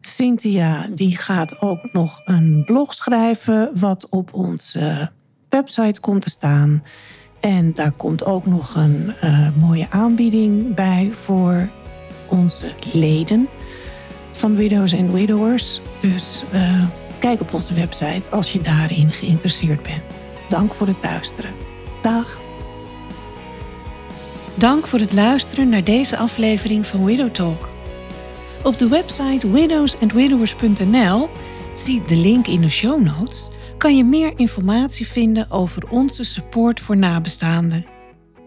[0.02, 5.12] Cynthia die gaat ook nog een blog schrijven wat op onze
[5.50, 6.84] website komt te staan.
[7.40, 11.72] En daar komt ook nog een uh, mooie aanbieding bij voor
[12.30, 13.48] onze leden
[14.38, 15.82] van Widows en Widowers.
[16.00, 16.84] Dus uh,
[17.20, 20.04] kijk op onze website als je daarin geïnteresseerd bent.
[20.50, 21.54] Dank voor het luisteren.
[22.02, 22.40] Dag.
[24.56, 27.70] Dank voor het luisteren naar deze aflevering van Widow Talk.
[28.64, 31.30] Op de website widowsandwidowers.nl,
[31.74, 36.80] zie de link in de show notes, kan je meer informatie vinden over onze support
[36.80, 37.86] voor nabestaanden.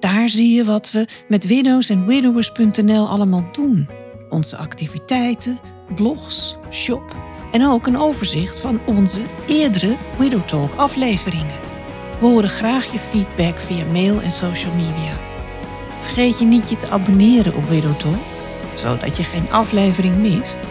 [0.01, 3.89] Daar zie je wat we met widowsandwidowers.nl allemaal doen.
[4.29, 5.59] Onze activiteiten,
[5.95, 7.17] blogs, shop
[7.51, 11.59] en ook een overzicht van onze eerdere Widow Talk afleveringen.
[12.19, 15.13] We horen graag je feedback via mail en social media.
[15.99, 18.23] Vergeet je niet je te abonneren op Widow Talk,
[18.75, 20.69] zodat je geen aflevering mist.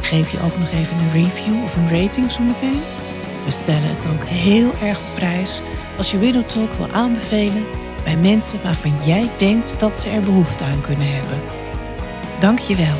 [0.00, 2.80] Geef je ook nog even een review of een rating zometeen.
[3.44, 5.62] We stellen het ook heel erg op prijs
[5.96, 7.66] als je Widow Talk wil aanbevelen
[8.04, 11.40] bij mensen waarvan jij denkt dat ze er behoefte aan kunnen hebben.
[12.40, 12.96] Dank je wel.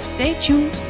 [0.00, 0.89] Stay tuned.